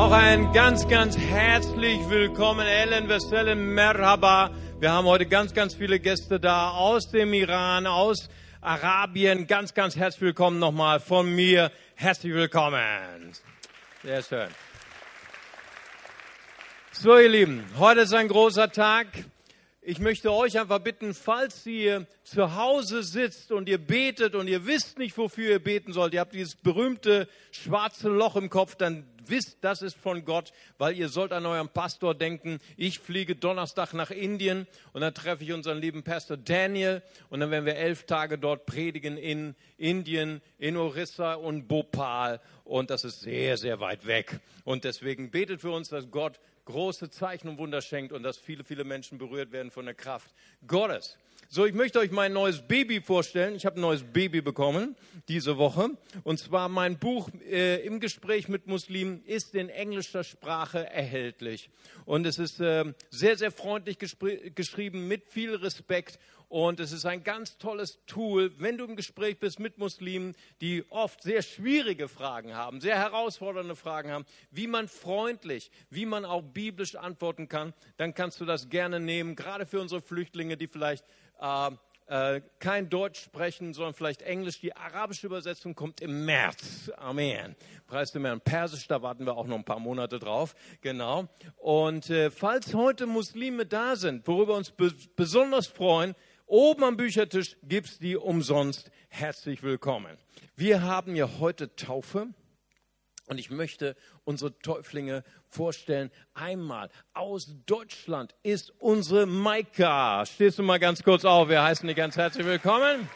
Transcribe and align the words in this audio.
Auch 0.00 0.12
ein 0.12 0.50
ganz, 0.54 0.88
ganz 0.88 1.18
herzlich 1.18 2.08
willkommen, 2.08 2.66
Ellen 2.66 3.10
Westellen 3.10 3.74
Merhaba. 3.74 4.50
Wir 4.78 4.92
haben 4.92 5.06
heute 5.06 5.26
ganz, 5.26 5.52
ganz 5.52 5.74
viele 5.74 6.00
Gäste 6.00 6.40
da 6.40 6.70
aus 6.70 7.10
dem 7.10 7.34
Iran, 7.34 7.86
aus 7.86 8.30
Arabien. 8.62 9.46
Ganz, 9.46 9.74
ganz 9.74 9.96
herzlich 9.96 10.22
willkommen 10.22 10.58
nochmal 10.58 11.00
von 11.00 11.30
mir. 11.34 11.70
Herzlich 11.96 12.32
willkommen. 12.32 13.32
Sehr 14.02 14.22
schön. 14.22 14.48
So, 16.92 17.18
ihr 17.18 17.28
Lieben, 17.28 17.62
heute 17.78 18.00
ist 18.00 18.14
ein 18.14 18.28
großer 18.28 18.72
Tag. 18.72 19.06
Ich 19.82 19.98
möchte 19.98 20.32
euch 20.32 20.58
einfach 20.58 20.78
bitten, 20.78 21.12
falls 21.12 21.66
ihr 21.66 22.06
zu 22.22 22.54
Hause 22.54 23.02
sitzt 23.02 23.52
und 23.52 23.68
ihr 23.68 23.78
betet 23.78 24.34
und 24.34 24.48
ihr 24.48 24.64
wisst 24.66 24.98
nicht, 24.98 25.16
wofür 25.18 25.50
ihr 25.50 25.62
beten 25.62 25.92
sollt, 25.92 26.14
ihr 26.14 26.20
habt 26.20 26.34
dieses 26.34 26.54
berühmte 26.54 27.28
schwarze 27.50 28.08
Loch 28.08 28.36
im 28.36 28.48
Kopf, 28.48 28.76
dann 28.76 29.06
wisst, 29.30 29.58
das 29.62 29.82
ist 29.82 29.96
von 29.96 30.24
Gott, 30.24 30.52
weil 30.78 30.96
ihr 30.96 31.08
sollt 31.08 31.32
an 31.32 31.46
euren 31.46 31.68
Pastor 31.68 32.14
denken. 32.14 32.58
Ich 32.76 32.98
fliege 32.98 33.34
Donnerstag 33.34 33.94
nach 33.94 34.10
Indien 34.10 34.66
und 34.92 35.00
dann 35.00 35.14
treffe 35.14 35.44
ich 35.44 35.52
unseren 35.52 35.78
lieben 35.78 36.02
Pastor 36.02 36.36
Daniel 36.36 37.02
und 37.28 37.40
dann 37.40 37.50
werden 37.50 37.66
wir 37.66 37.76
elf 37.76 38.04
Tage 38.04 38.38
dort 38.38 38.66
predigen 38.66 39.16
in 39.16 39.54
Indien, 39.78 40.42
in 40.58 40.76
Orissa 40.76 41.34
und 41.34 41.68
Bhopal 41.68 42.40
und 42.70 42.88
das 42.88 43.04
ist 43.04 43.20
sehr, 43.20 43.56
sehr 43.56 43.80
weit 43.80 44.06
weg. 44.06 44.38
Und 44.64 44.84
deswegen 44.84 45.30
betet 45.30 45.60
für 45.60 45.72
uns, 45.72 45.88
dass 45.88 46.10
Gott 46.10 46.38
große 46.66 47.10
Zeichen 47.10 47.48
und 47.48 47.58
Wunder 47.58 47.82
schenkt 47.82 48.12
und 48.12 48.22
dass 48.22 48.38
viele, 48.38 48.62
viele 48.62 48.84
Menschen 48.84 49.18
berührt 49.18 49.50
werden 49.50 49.72
von 49.72 49.86
der 49.86 49.94
Kraft 49.94 50.30
Gottes. 50.66 51.18
So, 51.48 51.66
ich 51.66 51.74
möchte 51.74 51.98
euch 51.98 52.12
mein 52.12 52.32
neues 52.32 52.62
Baby 52.62 53.00
vorstellen. 53.00 53.56
Ich 53.56 53.66
habe 53.66 53.76
ein 53.76 53.80
neues 53.80 54.04
Baby 54.04 54.40
bekommen 54.40 54.94
diese 55.26 55.58
Woche. 55.58 55.90
Und 56.22 56.38
zwar 56.38 56.68
mein 56.68 56.96
Buch 56.96 57.28
äh, 57.50 57.84
im 57.84 57.98
Gespräch 57.98 58.48
mit 58.48 58.68
Muslimen 58.68 59.24
ist 59.24 59.56
in 59.56 59.68
englischer 59.68 60.22
Sprache 60.22 60.88
erhältlich. 60.88 61.70
Und 62.04 62.24
es 62.24 62.38
ist 62.38 62.60
äh, 62.60 62.84
sehr, 63.10 63.36
sehr 63.36 63.50
freundlich 63.50 63.98
geschrieben, 63.98 65.08
mit 65.08 65.26
viel 65.26 65.56
Respekt. 65.56 66.20
Und 66.50 66.80
es 66.80 66.90
ist 66.90 67.06
ein 67.06 67.22
ganz 67.22 67.58
tolles 67.58 68.00
Tool, 68.06 68.50
wenn 68.58 68.76
du 68.76 68.84
im 68.84 68.96
Gespräch 68.96 69.38
bist 69.38 69.60
mit 69.60 69.78
Muslimen, 69.78 70.34
die 70.60 70.84
oft 70.90 71.22
sehr 71.22 71.42
schwierige 71.42 72.08
Fragen 72.08 72.56
haben, 72.56 72.80
sehr 72.80 72.98
herausfordernde 72.98 73.76
Fragen 73.76 74.10
haben, 74.10 74.26
wie 74.50 74.66
man 74.66 74.88
freundlich, 74.88 75.70
wie 75.90 76.06
man 76.06 76.24
auch 76.24 76.42
biblisch 76.42 76.96
antworten 76.96 77.48
kann, 77.48 77.72
dann 77.98 78.14
kannst 78.14 78.40
du 78.40 78.46
das 78.46 78.68
gerne 78.68 78.98
nehmen, 78.98 79.36
gerade 79.36 79.64
für 79.64 79.80
unsere 79.80 80.00
Flüchtlinge, 80.02 80.56
die 80.56 80.66
vielleicht 80.66 81.04
äh, 81.40 81.70
äh, 82.10 82.40
kein 82.58 82.88
Deutsch 82.88 83.22
sprechen, 83.22 83.72
sondern 83.72 83.94
vielleicht 83.94 84.22
Englisch. 84.22 84.58
Die 84.58 84.74
arabische 84.74 85.28
Übersetzung 85.28 85.76
kommt 85.76 86.00
im 86.00 86.24
März. 86.24 86.90
Amen. 86.96 87.54
Preis 87.86 88.10
dem 88.10 88.24
Herrn. 88.24 88.40
Persisch, 88.40 88.88
da 88.88 89.00
warten 89.02 89.24
wir 89.24 89.36
auch 89.36 89.46
noch 89.46 89.54
ein 89.54 89.64
paar 89.64 89.78
Monate 89.78 90.18
drauf. 90.18 90.56
Genau. 90.80 91.28
Und 91.58 92.10
äh, 92.10 92.32
falls 92.32 92.74
heute 92.74 93.06
Muslime 93.06 93.66
da 93.66 93.94
sind, 93.94 94.26
worüber 94.26 94.56
uns 94.56 94.72
be 94.72 94.92
besonders 95.14 95.68
freuen, 95.68 96.16
oben 96.50 96.84
am 96.84 96.96
Büchertisch 96.96 97.56
gibt 97.62 97.86
es 97.88 97.98
die 97.98 98.16
umsonst. 98.16 98.90
Herzlich 99.08 99.62
willkommen. 99.62 100.16
Wir 100.56 100.82
haben 100.82 101.16
ja 101.16 101.28
heute 101.38 101.74
Taufe. 101.76 102.28
Und 103.26 103.38
ich 103.38 103.50
möchte 103.50 103.96
unsere 104.24 104.58
Täuflinge 104.58 105.22
vorstellen. 105.48 106.10
Einmal 106.34 106.90
aus 107.14 107.54
Deutschland 107.64 108.34
ist 108.42 108.72
unsere 108.80 109.24
Maika. 109.26 110.26
Stehst 110.26 110.58
du 110.58 110.64
mal 110.64 110.80
ganz 110.80 111.04
kurz 111.04 111.24
auf? 111.24 111.48
Wir 111.48 111.62
heißen 111.62 111.86
dich 111.86 111.96
ganz 111.96 112.16
herzlich 112.16 112.44
willkommen. 112.44 113.08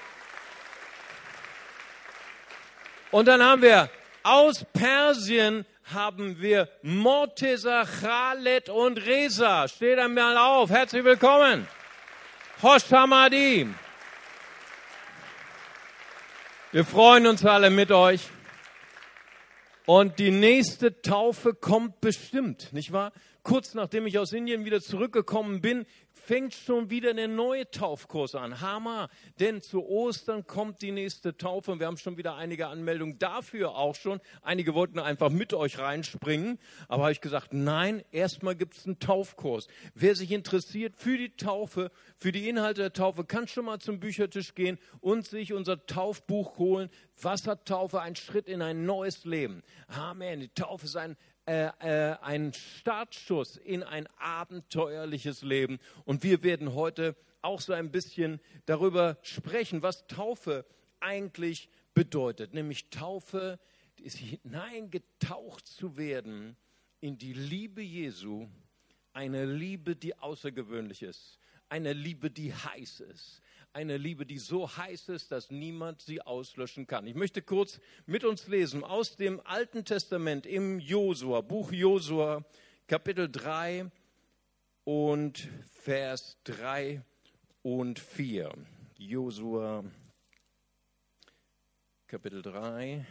Und 3.10 3.27
dann 3.27 3.42
haben 3.42 3.62
wir 3.62 3.90
aus 4.22 4.64
Persien 4.72 5.66
haben 5.92 6.40
wir 6.40 6.68
Morteza, 6.82 7.84
Khaled 7.84 8.68
und 8.68 8.98
Reza. 9.05 9.68
Steht 9.68 9.98
einmal 9.98 10.36
auf. 10.36 10.70
Herzlich 10.70 11.05
willkommen. 11.05 11.66
Hosh 12.65 12.91
Hamadi. 12.93 13.69
Wir 16.73 16.85
freuen 16.86 17.27
uns 17.27 17.45
alle 17.45 17.69
mit 17.69 17.92
euch. 17.92 18.23
Und 19.85 20.19
die 20.19 20.30
nächste 20.30 21.03
Taufe 21.03 21.53
kommt 21.53 22.01
bestimmt, 22.01 22.73
nicht 22.73 22.91
wahr? 22.91 23.13
Kurz 23.44 23.74
nachdem 23.74 24.06
ich 24.06 24.18
aus 24.18 24.32
Indien 24.32 24.64
wieder 24.64 24.80
zurückgekommen 24.80 25.60
bin, 25.60 25.84
fängt 26.08 26.55
schon 26.55 26.88
wieder 26.88 27.12
der 27.12 27.28
neue 27.28 27.70
Taufkurs 27.70 28.34
an. 28.34 28.62
Hammer, 28.62 29.10
denn 29.38 29.60
zu 29.60 29.84
Ostern 29.84 30.46
kommt 30.46 30.80
die 30.80 30.92
nächste 30.92 31.36
Taufe 31.36 31.70
und 31.70 31.78
wir 31.78 31.86
haben 31.86 31.98
schon 31.98 32.16
wieder 32.16 32.36
einige 32.36 32.68
Anmeldungen 32.68 33.18
dafür 33.18 33.77
auch 33.77 33.96
schon. 33.96 34.22
Einige 34.40 34.72
wollten 34.72 34.98
einfach 34.98 35.28
mit 35.28 35.52
euch 35.52 35.78
reinspringen, 35.78 36.58
aber 36.88 37.02
habe 37.02 37.12
ich 37.12 37.20
gesagt, 37.20 37.52
nein, 37.52 38.02
erstmal 38.12 38.56
gibt 38.56 38.78
es 38.78 38.86
einen 38.86 38.98
Taufkurs. 38.98 39.68
Wer 39.94 40.14
sich 40.14 40.32
interessiert 40.32 40.96
für 40.96 41.18
die 41.18 41.36
Taufe, 41.36 41.90
für 42.16 42.32
die 42.32 42.48
Inhalte 42.48 42.80
der 42.80 42.94
Taufe, 42.94 43.24
kann 43.24 43.46
schon 43.46 43.66
mal 43.66 43.78
zum 43.78 44.00
Büchertisch 44.00 44.55
gehen 44.55 44.78
und 45.00 45.26
sich 45.26 45.52
unser 45.52 45.84
Taufbuch 45.84 46.56
holen. 46.56 46.88
Wassertaufe, 47.20 48.00
ein 48.00 48.16
Schritt 48.16 48.48
in 48.48 48.62
ein 48.62 48.86
neues 48.86 49.26
Leben. 49.26 49.62
Amen. 49.88 50.40
Die 50.40 50.48
Taufe 50.48 50.86
ist 50.86 50.96
ein 50.96 51.18
äh, 51.46 51.66
äh, 51.80 52.16
ein 52.22 52.52
Startschuss 52.52 53.56
in 53.56 53.82
ein 53.82 54.06
abenteuerliches 54.18 55.42
Leben. 55.42 55.78
Und 56.05 56.22
wir 56.22 56.42
werden 56.42 56.74
heute 56.74 57.16
auch 57.42 57.60
so 57.60 57.72
ein 57.72 57.90
bisschen 57.90 58.40
darüber 58.64 59.18
sprechen, 59.22 59.82
was 59.82 60.06
Taufe 60.06 60.64
eigentlich 61.00 61.68
bedeutet. 61.92 62.55
Nämlich 62.55 62.88
Taufe 62.88 63.58
ist 64.02 64.16
hineingetaucht 64.16 65.66
zu 65.66 65.96
werden 65.96 66.56
in 67.00 67.18
die 67.18 67.34
Liebe 67.34 67.82
Jesu, 67.82 68.48
eine 69.12 69.44
Liebe, 69.44 69.94
die 69.96 70.16
außergewöhnlich 70.18 71.02
ist, 71.02 71.38
eine 71.69 71.92
Liebe, 71.92 72.30
die 72.30 72.55
heiß 72.55 73.01
ist, 73.01 73.41
eine 73.73 73.97
Liebe, 73.97 74.25
die 74.25 74.39
so 74.39 74.77
heiß 74.77 75.08
ist, 75.08 75.33
dass 75.33 75.51
niemand 75.51 76.02
sie 76.02 76.23
auslöschen 76.23 76.86
kann. 76.86 77.07
Ich 77.07 77.14
möchte 77.14 77.42
kurz 77.42 77.80
mit 78.07 78.25
uns 78.25 78.47
lesen 78.47 78.85
aus 78.85 79.17
dem 79.17 79.41
Alten 79.45 79.85
Testament 79.85 80.47
im 80.47 80.79
Josua, 80.79 81.41
Buch 81.41 81.73
Josua, 81.73 82.45
Kapitel 82.86 83.30
3 83.30 83.91
und 84.85 85.48
Vers 85.73 86.39
3 86.45 87.03
und 87.63 87.98
4. 87.98 88.53
Josua, 88.97 89.85
Kapitel 92.07 92.42
3. 92.42 93.05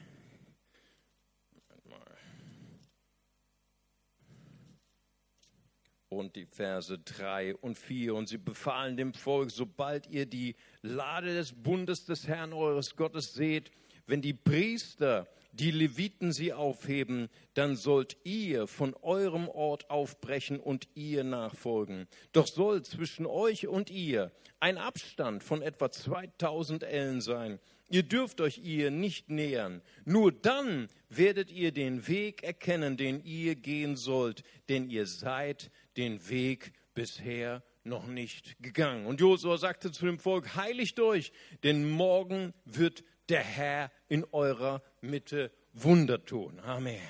und 6.18 6.36
die 6.36 6.46
Verse 6.46 6.98
3 6.98 7.56
und 7.56 7.78
4. 7.78 8.16
Und 8.16 8.30
sie 8.30 8.38
befahlen 8.38 8.98
dem 8.98 9.14
Volk, 9.14 9.52
sobald 9.52 10.08
ihr 10.08 10.26
die 10.26 10.56
Lade 10.82 11.34
des 11.34 11.54
Bundes 11.54 12.06
des 12.06 12.28
Herrn 12.28 12.54
eures 12.54 12.96
Gottes 12.96 13.34
seht, 13.34 13.72
wenn 14.06 14.22
die 14.22 14.34
Priester, 14.34 15.28
die 15.54 15.72
Leviten 15.72 16.32
sie 16.32 16.52
aufheben, 16.52 17.30
dann 17.54 17.76
sollt 17.76 18.18
ihr 18.24 18.68
von 18.68 18.96
eurem 19.02 19.48
Ort 19.48 19.90
aufbrechen 19.90 20.60
und 20.60 20.88
ihr 20.96 21.24
nachfolgen. 21.24 22.08
Doch 22.32 22.48
soll 22.48 22.84
zwischen 22.84 23.26
euch 23.26 23.68
und 23.68 23.90
ihr 23.90 24.32
ein 24.60 24.78
Abstand 24.78 25.44
von 25.44 25.62
etwa 25.62 25.92
2000 25.92 26.84
Ellen 26.84 27.22
sein. 27.22 27.60
Ihr 27.90 28.04
dürft 28.04 28.42
euch 28.42 28.58
ihr 28.58 28.90
nicht 28.90 29.30
nähern. 29.30 29.82
Nur 30.06 30.32
dann 30.32 30.88
werdet 31.10 31.52
ihr 31.52 31.72
den 31.72 32.08
Weg 32.08 32.42
erkennen, 32.42 32.98
den 32.98 33.24
ihr 33.24 33.56
gehen 33.56 33.96
sollt, 33.96 34.44
denn 34.70 34.90
ihr 34.90 35.06
seid 35.06 35.70
den 35.98 36.30
Weg 36.30 36.74
bisher 36.94 37.64
noch 37.84 38.08
nicht 38.08 38.58
gegangen. 38.62 39.06
Und 39.06 39.20
Josua 39.20 39.58
sagte 39.58 39.92
zu 39.92 40.06
dem 40.06 40.20
Volk, 40.20 40.56
heiligt 40.56 41.00
euch, 41.00 41.32
denn 41.64 41.90
morgen 41.90 42.54
wird 42.66 43.04
der 43.30 43.44
Herr 43.44 43.92
in 44.08 44.26
eurer 44.32 44.82
Mitte 45.02 45.52
Wunder 45.74 46.24
tun. 46.24 46.60
Amen. 46.60 47.02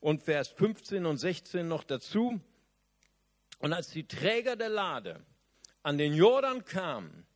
Und 0.00 0.22
Vers 0.22 0.48
15 0.48 1.04
und 1.06 1.18
16 1.18 1.66
noch 1.66 1.84
dazu. 1.84 2.40
Und 3.58 3.72
als 3.72 3.90
die 3.90 4.06
Träger 4.06 4.56
der 4.56 4.68
Lade 4.68 5.24
an 5.82 5.98
den 5.98 6.14
Jordan 6.14 6.64
kamen 6.64 7.26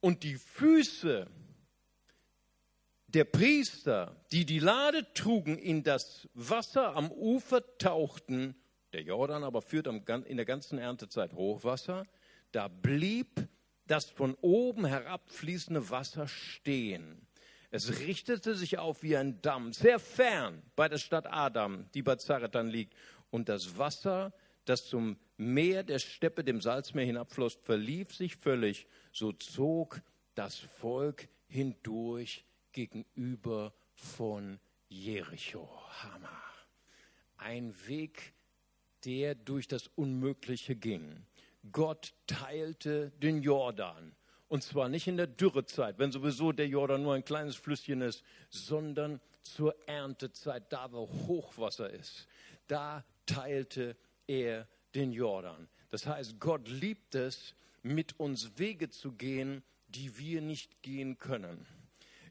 und 0.00 0.22
die 0.22 0.34
Füße 0.34 1.26
der 3.06 3.24
Priester, 3.24 4.16
die 4.30 4.44
die 4.44 4.58
Lade 4.58 5.12
trugen, 5.14 5.58
in 5.58 5.82
das 5.82 6.28
Wasser 6.34 6.94
am 6.94 7.10
Ufer 7.10 7.62
tauchten, 7.78 8.54
der 8.92 9.02
Jordan 9.02 9.44
aber 9.44 9.62
führt 9.62 9.86
in 9.86 10.36
der 10.36 10.46
ganzen 10.46 10.78
Erntezeit 10.78 11.32
Hochwasser, 11.34 12.06
da 12.52 12.68
blieb 12.68 13.48
das 13.86 14.10
von 14.10 14.34
oben 14.40 14.84
herabfließende 14.84 15.90
Wasser 15.90 16.28
stehen. 16.28 17.26
Es 17.70 18.00
richtete 18.00 18.54
sich 18.54 18.78
auf 18.78 19.02
wie 19.02 19.16
ein 19.16 19.40
Damm, 19.42 19.72
sehr 19.72 20.00
fern 20.00 20.62
bei 20.74 20.88
der 20.88 20.98
Stadt 20.98 21.26
Adam, 21.28 21.88
die 21.94 22.02
bei 22.02 22.16
Zaretan 22.16 22.68
liegt. 22.68 22.94
Und 23.30 23.48
das 23.48 23.78
Wasser, 23.78 24.32
das 24.64 24.86
zum 24.86 25.16
Meer 25.36 25.84
der 25.84 26.00
Steppe, 26.00 26.44
dem 26.44 26.60
Salzmeer 26.60 27.06
hinabfloss, 27.06 27.54
verlief 27.54 28.14
sich 28.14 28.36
völlig. 28.36 28.86
So 29.12 29.32
zog 29.32 30.02
das 30.34 30.58
Volk 30.58 31.28
hindurch 31.46 32.44
gegenüber 32.72 33.72
von 33.94 34.58
Jericho. 34.88 35.68
Hammer. 36.02 36.42
ein 37.36 37.74
Weg, 37.86 38.34
der 39.04 39.34
durch 39.34 39.68
das 39.68 39.88
Unmögliche 39.96 40.76
ging. 40.76 41.24
Gott 41.72 42.14
teilte 42.26 43.10
den 43.22 43.42
Jordan. 43.42 44.14
Und 44.48 44.64
zwar 44.64 44.88
nicht 44.88 45.06
in 45.06 45.16
der 45.16 45.28
Dürrezeit, 45.28 45.98
wenn 45.98 46.10
sowieso 46.10 46.50
der 46.50 46.66
Jordan 46.66 47.02
nur 47.02 47.14
ein 47.14 47.24
kleines 47.24 47.54
Flüsschen 47.54 48.00
ist, 48.00 48.24
sondern 48.48 49.20
zur 49.42 49.76
Erntezeit, 49.88 50.72
da 50.72 50.90
wo 50.90 51.08
Hochwasser 51.28 51.90
ist. 51.90 52.26
Da 52.66 53.04
teilte 53.26 53.96
er 54.26 54.66
den 54.94 55.12
Jordan. 55.12 55.68
Das 55.90 56.06
heißt, 56.06 56.40
Gott 56.40 56.68
liebt 56.68 57.14
es, 57.14 57.54
mit 57.82 58.18
uns 58.18 58.58
Wege 58.58 58.90
zu 58.90 59.12
gehen, 59.12 59.62
die 59.88 60.18
wir 60.18 60.40
nicht 60.40 60.82
gehen 60.82 61.18
können. 61.18 61.66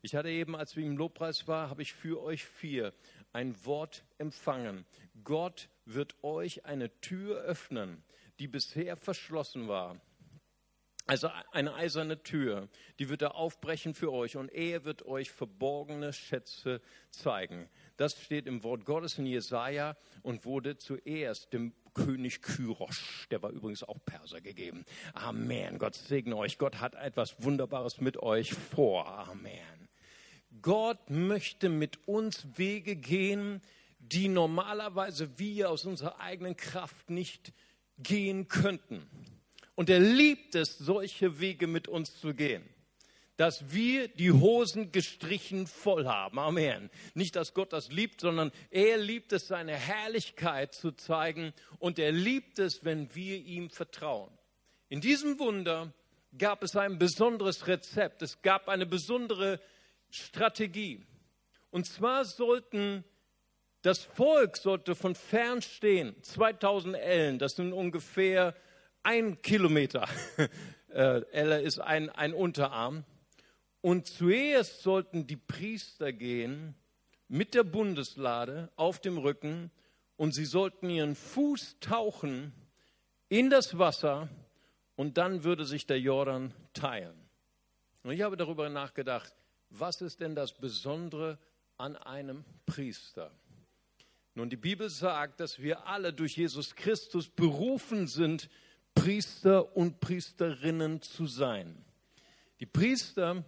Ich 0.02 0.16
hatte 0.16 0.30
eben, 0.30 0.56
als 0.56 0.76
wir 0.76 0.86
im 0.86 0.98
Lobpreis 0.98 1.48
waren, 1.48 1.70
habe 1.70 1.82
ich 1.82 1.94
für 1.94 2.22
euch 2.22 2.46
vier 2.46 2.94
ein 3.34 3.66
Wort 3.66 4.04
empfangen. 4.18 4.86
Gott 5.24 5.70
wird 5.86 6.24
euch 6.24 6.66
eine 6.66 6.90
Tür 7.02 7.40
öffnen, 7.42 8.04
die 8.40 8.48
bisher 8.48 8.96
verschlossen 8.96 9.68
war. 9.68 10.00
Also 11.10 11.32
eine 11.52 11.74
eiserne 11.74 12.22
Tür, 12.22 12.70
die 13.00 13.10
wird 13.10 13.24
er 13.24 13.34
aufbrechen 13.34 13.96
für 13.96 14.14
euch 14.14 14.38
und 14.38 14.50
er 14.54 14.86
wird 14.86 15.08
euch 15.08 15.32
verborgene 15.32 16.14
Schätze 16.14 16.82
zeigen. 17.10 17.68
Das 17.98 18.22
steht 18.22 18.46
im 18.46 18.64
Wort 18.64 18.86
Gottes 18.86 19.18
in 19.18 19.26
Jesaja 19.26 19.98
und 20.22 20.46
wurde 20.46 20.78
zuerst 20.78 21.52
dem 21.52 21.74
König 21.96 22.44
Kyrosch, 22.44 23.28
der 23.30 23.42
war 23.42 23.50
übrigens 23.50 23.84
auch 23.84 23.98
Perser 24.06 24.40
gegeben. 24.40 24.86
Amen. 25.16 25.80
Gott 25.80 25.96
segne 25.96 26.38
euch. 26.38 26.60
Gott 26.60 26.80
hat 26.80 26.94
etwas 26.94 27.42
Wunderbares 27.44 28.00
mit 28.00 28.18
euch 28.18 28.54
vor. 28.54 29.08
Amen. 29.08 29.79
Gott 30.62 31.10
möchte 31.10 31.70
mit 31.70 32.08
uns 32.08 32.48
Wege 32.58 32.96
gehen, 32.96 33.62
die 34.00 34.28
normalerweise 34.28 35.38
wir 35.38 35.70
aus 35.70 35.86
unserer 35.86 36.20
eigenen 36.20 36.56
Kraft 36.58 37.10
nicht 37.10 37.54
gehen 37.98 38.48
könnten. 38.48 39.08
Und 39.76 39.90
er 39.90 40.00
liebt 40.00 40.56
es, 40.56 40.78
solche 40.78 41.40
Wege 41.40 41.68
mit 41.68 41.88
uns 41.88 42.20
zu 42.20 42.34
gehen. 42.34 42.68
Dass 43.38 43.72
wir 43.72 44.10
die 44.10 44.32
Hosen 44.32 44.92
gestrichen 44.92 45.68
voll 45.68 46.06
haben. 46.06 46.38
Amen. 46.40 46.90
Nicht, 47.14 47.38
dass 47.38 47.54
Gott 47.54 47.72
das 47.72 47.90
liebt, 47.90 48.20
sondern 48.20 48.52
er 48.72 48.98
liebt 48.98 49.32
es, 49.32 49.48
seine 49.48 49.74
Herrlichkeit 49.74 50.74
zu 50.74 50.92
zeigen. 50.92 51.54
Und 51.78 52.00
er 52.00 52.12
liebt 52.12 52.60
es, 52.60 52.84
wenn 52.84 53.16
wir 53.16 53.38
ihm 53.38 53.70
vertrauen. 53.70 54.38
In 54.90 55.00
diesem 55.00 55.40
Wunder 55.40 55.94
gab 56.38 56.64
es 56.64 56.76
ein 56.76 57.00
besonderes 57.00 57.68
Rezept. 57.68 58.22
Es 58.22 58.42
gab 58.42 58.68
eine 58.68 58.86
besondere 58.86 59.62
Strategie. 60.10 61.06
Und 61.72 61.86
zwar 61.86 62.26
sollten 62.26 63.04
das 63.82 64.04
Volk 64.04 64.58
sollte 64.58 64.94
von 64.94 65.16
fern 65.16 65.62
stehen, 65.62 66.22
2000 66.22 66.96
Ellen, 66.98 67.40
das 67.40 67.56
sind 67.56 67.72
ungefähr 67.72 68.56
ein 69.04 69.42
Kilometer. 69.42 70.08
Äh, 70.92 71.22
Elle 71.32 71.62
ist 71.62 71.78
ein, 71.78 72.10
ein 72.10 72.34
Unterarm. 72.34 73.06
Und 73.80 74.08
zuerst 74.08 74.82
sollten 74.82 75.28
die 75.28 75.36
Priester 75.36 76.12
gehen 76.12 76.74
mit 77.28 77.54
der 77.54 77.62
Bundeslade 77.62 78.72
auf 78.76 79.00
dem 79.00 79.20
Rücken 79.20 79.70
und 80.18 80.34
sie 80.34 80.46
sollten 80.46 80.90
ihren 80.90 81.14
Fuß 81.14 81.78
tauchen 81.80 82.54
in 83.30 83.52
das 83.52 83.78
Wasser 83.78 84.30
und 84.96 85.20
dann 85.20 85.44
würde 85.44 85.64
sich 85.64 85.86
der 85.86 86.00
Jordan 86.00 86.56
teilen. 86.74 87.30
Und 88.02 88.12
ich 88.12 88.24
habe 88.24 88.36
darüber 88.36 88.68
nachgedacht, 88.68 89.32
was 89.70 90.02
ist 90.02 90.20
denn 90.20 90.36
das 90.36 90.54
Besondere 90.54 91.38
an 91.78 91.96
einem 91.96 92.44
Priester? 92.66 93.32
Nun, 94.36 94.50
die 94.50 94.58
Bibel 94.58 94.90
sagt, 94.90 95.40
dass 95.40 95.60
wir 95.60 95.88
alle 95.88 96.14
durch 96.14 96.38
Jesus 96.38 96.76
Christus 96.76 97.28
berufen 97.28 98.08
sind, 98.08 98.50
Priester 98.94 99.76
und 99.76 100.00
Priesterinnen 100.00 101.02
zu 101.02 101.26
sein. 101.26 101.84
Die 102.60 102.66
Priester 102.66 103.44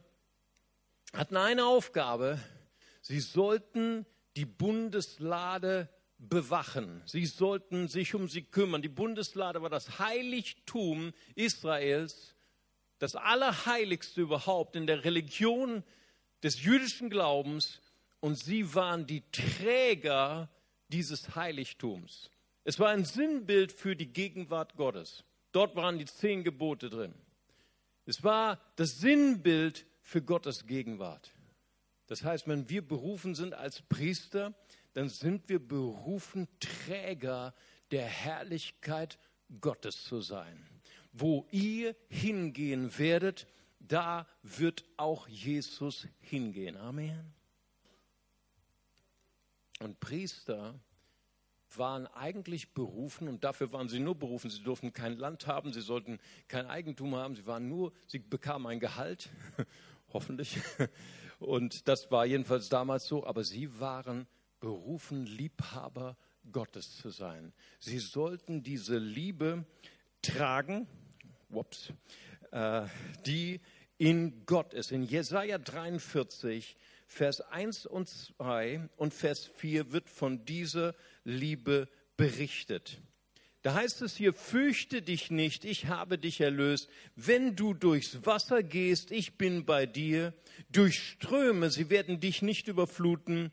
hatten 1.14 1.38
eine 1.38 1.66
Aufgabe, 1.66 2.40
sie 3.02 3.20
sollten 3.20 4.06
die 4.36 4.46
Bundeslade 4.46 5.90
bewachen. 6.18 7.02
Sie 7.06 7.26
sollten 7.26 7.88
sich 7.88 8.14
um 8.14 8.30
sie 8.30 8.44
kümmern. 8.44 8.82
Die 8.82 8.90
Bundeslade 8.90 9.62
war 9.62 9.70
das 9.70 10.00
Heiligtum 10.00 11.14
Israels, 11.36 12.36
das 13.00 13.16
Allerheiligste 13.16 14.22
überhaupt 14.22 14.76
in 14.76 14.86
der 14.88 15.04
Religion 15.04 15.84
des 16.44 16.64
jüdischen 16.64 17.10
Glaubens 17.10 17.82
und 18.20 18.36
sie 18.36 18.74
waren 18.74 19.06
die 19.06 19.24
Träger 19.32 20.50
dieses 20.90 21.36
Heiligtums. 21.36 22.30
Es 22.64 22.80
war 22.80 22.90
ein 22.90 23.06
Sinnbild 23.06 23.72
für 23.72 23.96
die 23.96 24.12
Gegenwart 24.12 24.76
Gottes. 24.76 25.24
Dort 25.52 25.76
waren 25.76 25.98
die 25.98 26.06
zehn 26.06 26.44
Gebote 26.44 26.90
drin. 26.90 27.14
Es 28.06 28.24
war 28.24 28.60
das 28.76 29.00
Sinnbild 29.00 29.86
für 30.02 30.22
Gottes 30.22 30.68
Gegenwart. 30.68 31.32
Das 32.08 32.24
heißt, 32.24 32.48
wenn 32.48 32.70
wir 32.70 32.86
berufen 32.86 33.36
sind 33.36 33.54
als 33.54 33.82
Priester, 33.82 34.54
dann 34.94 35.10
sind 35.10 35.48
wir 35.50 35.66
berufen, 35.66 36.48
Träger 36.60 37.54
der 37.92 38.06
Herrlichkeit 38.06 39.18
Gottes 39.62 40.04
zu 40.04 40.22
sein. 40.22 40.68
Wo 41.14 41.48
ihr 41.52 41.96
hingehen 42.10 42.98
werdet, 42.98 43.48
da 43.92 44.26
wird 44.42 44.86
auch 44.98 45.28
Jesus 45.28 46.08
hingehen. 46.20 46.78
Amen. 46.78 47.34
Und 49.80 50.00
Priester 50.00 50.80
waren 51.78 52.08
eigentlich 52.08 52.74
berufen 52.74 53.28
und 53.28 53.44
dafür 53.44 53.72
waren 53.72 53.90
sie 53.90 54.00
nur 54.00 54.16
berufen. 54.16 54.50
Sie 54.50 54.62
durften 54.62 54.94
kein 54.94 55.18
Land 55.18 55.48
haben, 55.48 55.74
sie 55.74 55.82
sollten 55.82 56.20
kein 56.48 56.68
Eigentum 56.68 57.16
haben, 57.16 57.36
sie 57.36 57.46
waren 57.46 57.68
nur, 57.68 57.94
sie 58.08 58.20
bekamen 58.20 58.68
ein 58.68 58.80
Gehalt, 58.80 59.30
hoffentlich. 60.14 60.60
Und 61.40 61.88
das 61.88 62.12
war 62.12 62.28
jedenfalls 62.28 62.70
damals 62.70 63.08
so, 63.08 63.26
aber 63.26 63.44
sie 63.44 63.80
waren 63.80 64.28
berufen, 64.60 65.26
Liebhaber 65.26 66.16
Gottes 66.52 66.98
zu 66.98 67.10
sein. 67.10 67.52
Sie 67.80 67.98
sollten 67.98 68.62
diese 68.62 69.00
Liebe 69.00 69.66
tragen, 70.22 70.88
whoops, 71.50 71.94
äh, 72.52 72.86
die 73.26 73.60
in 74.02 74.48
Gott 74.48 74.74
ist. 74.74 74.92
In 74.92 75.04
Jesaja 75.04 75.60
43, 75.60 76.76
Vers 77.06 77.42
1 77.42 77.86
und 77.86 78.10
2 78.10 78.90
und 78.98 79.14
Vers 79.14 79.46
4 79.58 79.92
wird 79.92 80.10
von 80.10 80.44
dieser 80.44 80.96
Liebe 81.24 81.88
berichtet. 82.18 83.00
Da 83.62 83.76
heißt 83.76 84.02
es 84.02 84.16
hier, 84.16 84.34
fürchte 84.34 85.04
dich 85.04 85.30
nicht, 85.30 85.66
ich 85.66 85.86
habe 85.86 86.18
dich 86.18 86.42
erlöst. 86.42 86.90
Wenn 87.16 87.56
du 87.56 87.76
durchs 87.76 88.26
Wasser 88.26 88.64
gehst, 88.64 89.12
ich 89.12 89.38
bin 89.38 89.66
bei 89.66 89.86
dir. 89.86 90.34
Durch 90.70 90.98
Ströme, 90.98 91.70
sie 91.70 91.92
werden 91.92 92.20
dich 92.20 92.42
nicht 92.42 92.68
überfluten. 92.68 93.52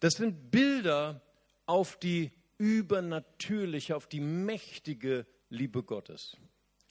Das 0.00 0.14
sind 0.14 0.50
Bilder 0.50 1.20
auf 1.66 1.98
die 1.98 2.30
übernatürliche, 2.56 3.94
auf 3.94 4.06
die 4.06 4.20
mächtige 4.20 5.26
Liebe 5.50 5.82
Gottes. 5.82 6.38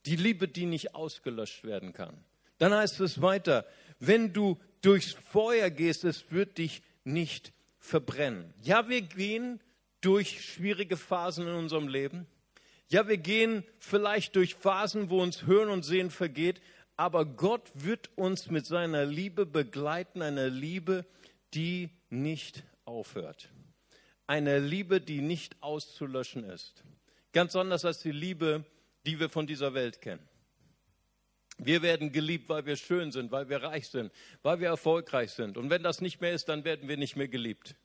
Die 0.05 0.17
Liebe, 0.17 0.47
die 0.47 0.67
nicht 0.67 0.93
ausgelöscht 0.93 1.63
werden 1.63 1.93
kann. 1.93 2.23
Dann 2.61 2.75
heißt 2.75 2.99
es 2.99 3.23
weiter, 3.23 3.65
wenn 3.97 4.33
du 4.33 4.55
durchs 4.83 5.13
Feuer 5.13 5.71
gehst, 5.71 6.03
es 6.03 6.31
wird 6.31 6.59
dich 6.59 6.83
nicht 7.03 7.53
verbrennen. 7.79 8.53
Ja, 8.61 8.87
wir 8.87 9.01
gehen 9.01 9.59
durch 9.99 10.45
schwierige 10.45 10.95
Phasen 10.95 11.47
in 11.47 11.55
unserem 11.55 11.87
Leben. 11.87 12.27
Ja, 12.87 13.07
wir 13.07 13.17
gehen 13.17 13.63
vielleicht 13.79 14.35
durch 14.35 14.53
Phasen, 14.53 15.09
wo 15.09 15.23
uns 15.23 15.47
Hören 15.47 15.69
und 15.69 15.81
Sehen 15.81 16.11
vergeht, 16.11 16.61
aber 16.97 17.25
Gott 17.25 17.71
wird 17.73 18.11
uns 18.15 18.51
mit 18.51 18.67
seiner 18.67 19.07
Liebe 19.07 19.47
begleiten, 19.47 20.21
einer 20.21 20.49
Liebe, 20.49 21.07
die 21.55 21.89
nicht 22.11 22.61
aufhört. 22.85 23.49
Eine 24.27 24.59
Liebe, 24.59 25.01
die 25.01 25.21
nicht 25.21 25.55
auszulöschen 25.63 26.43
ist. 26.43 26.83
Ganz 27.33 27.55
anders 27.55 27.85
als 27.85 28.03
die 28.03 28.11
Liebe, 28.11 28.65
die 29.07 29.19
wir 29.19 29.29
von 29.29 29.47
dieser 29.47 29.73
Welt 29.73 29.99
kennen. 29.99 30.21
Wir 31.63 31.81
werden 31.81 32.11
geliebt, 32.11 32.49
weil 32.49 32.65
wir 32.65 32.75
schön 32.75 33.11
sind, 33.11 33.31
weil 33.31 33.47
wir 33.49 33.61
reich 33.61 33.87
sind, 33.87 34.11
weil 34.41 34.59
wir 34.59 34.67
erfolgreich 34.67 35.31
sind. 35.31 35.57
Und 35.57 35.69
wenn 35.69 35.83
das 35.83 36.01
nicht 36.01 36.19
mehr 36.19 36.33
ist, 36.33 36.49
dann 36.49 36.63
werden 36.63 36.89
wir 36.89 36.97
nicht 36.97 37.15
mehr 37.15 37.27
geliebt. 37.27 37.75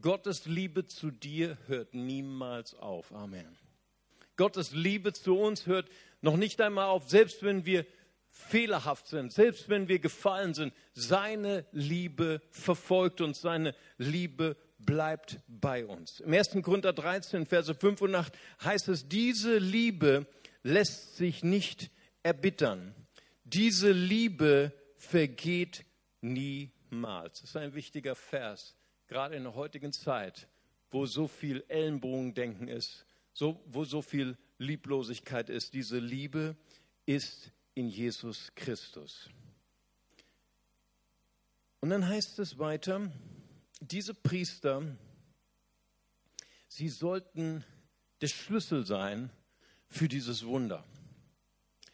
Gottes 0.00 0.46
Liebe 0.46 0.86
zu 0.86 1.10
dir 1.10 1.58
hört 1.66 1.92
niemals 1.92 2.74
auf. 2.74 3.12
Amen. 3.12 3.58
Gottes 4.36 4.72
Liebe 4.72 5.12
zu 5.12 5.38
uns 5.38 5.66
hört 5.66 5.90
noch 6.22 6.36
nicht 6.36 6.60
einmal 6.62 6.86
auf, 6.86 7.08
selbst 7.08 7.42
wenn 7.42 7.66
wir 7.66 7.84
fehlerhaft 8.30 9.06
sind, 9.06 9.30
selbst 9.30 9.68
wenn 9.68 9.88
wir 9.88 9.98
gefallen 9.98 10.54
sind. 10.54 10.72
Seine 10.94 11.66
Liebe 11.72 12.40
verfolgt 12.50 13.20
uns, 13.20 13.42
seine 13.42 13.74
Liebe 13.98 14.56
bleibt 14.78 15.40
bei 15.46 15.84
uns. 15.84 16.20
Im 16.20 16.32
1. 16.32 16.56
Korinther 16.62 16.94
13, 16.94 17.44
Verse 17.44 17.74
5 17.74 18.00
und 18.00 18.14
8 18.14 18.32
heißt 18.64 18.88
es, 18.88 19.06
diese 19.06 19.58
Liebe 19.58 20.26
lässt 20.62 21.16
sich 21.16 21.44
nicht 21.44 21.90
erbittern. 22.22 22.94
Diese 23.52 23.92
Liebe 23.92 24.72
vergeht 24.96 25.84
niemals. 26.20 27.40
Das 27.40 27.50
ist 27.50 27.56
ein 27.56 27.74
wichtiger 27.74 28.14
Vers, 28.14 28.74
gerade 29.08 29.36
in 29.36 29.42
der 29.42 29.54
heutigen 29.54 29.92
Zeit, 29.92 30.48
wo 30.90 31.06
so 31.06 31.28
viel 31.28 31.64
Ellenbogendenken 31.68 32.68
ist, 32.68 33.04
so, 33.32 33.62
wo 33.66 33.84
so 33.84 34.00
viel 34.00 34.38
Lieblosigkeit 34.58 35.50
ist. 35.50 35.74
Diese 35.74 35.98
Liebe 35.98 36.56
ist 37.04 37.50
in 37.74 37.88
Jesus 37.88 38.52
Christus. 38.54 39.28
Und 41.80 41.90
dann 41.90 42.06
heißt 42.06 42.38
es 42.38 42.58
weiter, 42.58 43.10
diese 43.80 44.14
Priester, 44.14 44.96
sie 46.68 46.88
sollten 46.88 47.64
der 48.20 48.28
Schlüssel 48.28 48.86
sein 48.86 49.30
für 49.88 50.08
dieses 50.08 50.46
Wunder. 50.46 50.84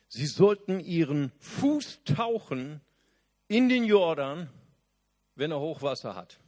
Sie 0.08 0.26
sollten 0.26 0.80
ihren 0.80 1.32
Fuß 1.38 2.00
tauchen 2.04 2.80
in 3.46 3.68
den 3.68 3.84
Jordan, 3.84 4.48
wenn 5.34 5.50
er 5.50 5.60
Hochwasser 5.60 6.16
hat. 6.16 6.40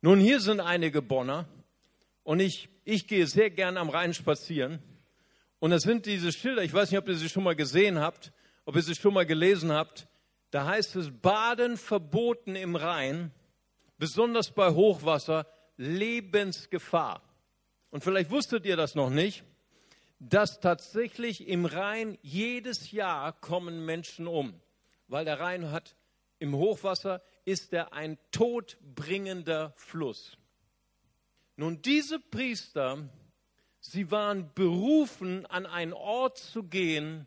Nun, 0.00 0.20
hier 0.20 0.40
sind 0.40 0.60
einige 0.60 1.00
Bonner 1.00 1.48
und 2.24 2.40
ich, 2.40 2.68
ich 2.84 3.06
gehe 3.06 3.26
sehr 3.26 3.50
gern 3.50 3.76
am 3.76 3.88
Rhein 3.88 4.12
spazieren. 4.12 4.82
Und 5.60 5.70
das 5.70 5.84
sind 5.84 6.04
diese 6.04 6.32
Schilder, 6.32 6.62
ich 6.62 6.74
weiß 6.74 6.90
nicht, 6.90 6.98
ob 6.98 7.08
ihr 7.08 7.16
sie 7.16 7.28
schon 7.28 7.44
mal 7.44 7.56
gesehen 7.56 7.98
habt, 7.98 8.32
ob 8.66 8.76
ihr 8.76 8.82
sie 8.82 8.94
schon 8.94 9.14
mal 9.14 9.24
gelesen 9.24 9.72
habt. 9.72 10.06
Da 10.50 10.66
heißt 10.66 10.96
es, 10.96 11.10
Baden 11.10 11.76
verboten 11.76 12.54
im 12.54 12.76
Rhein, 12.76 13.30
besonders 13.98 14.50
bei 14.50 14.70
Hochwasser, 14.70 15.46
Lebensgefahr. 15.76 17.22
Und 17.90 18.04
vielleicht 18.04 18.30
wusstet 18.30 18.66
ihr 18.66 18.76
das 18.76 18.94
noch 18.94 19.10
nicht, 19.10 19.44
dass 20.18 20.60
tatsächlich 20.60 21.46
im 21.48 21.66
Rhein 21.66 22.18
jedes 22.22 22.92
Jahr 22.92 23.32
kommen 23.32 23.84
Menschen 23.84 24.26
um, 24.26 24.60
weil 25.08 25.24
der 25.24 25.40
Rhein 25.40 25.70
hat 25.70 25.96
im 26.38 26.54
Hochwasser 26.54 27.22
ist 27.44 27.72
er 27.72 27.92
ein 27.92 28.18
todbringender 28.30 29.72
Fluss. 29.76 30.36
Nun, 31.56 31.80
diese 31.82 32.18
Priester, 32.18 33.08
sie 33.80 34.10
waren 34.10 34.52
berufen, 34.54 35.46
an 35.46 35.66
einen 35.66 35.92
Ort 35.92 36.38
zu 36.38 36.64
gehen, 36.64 37.26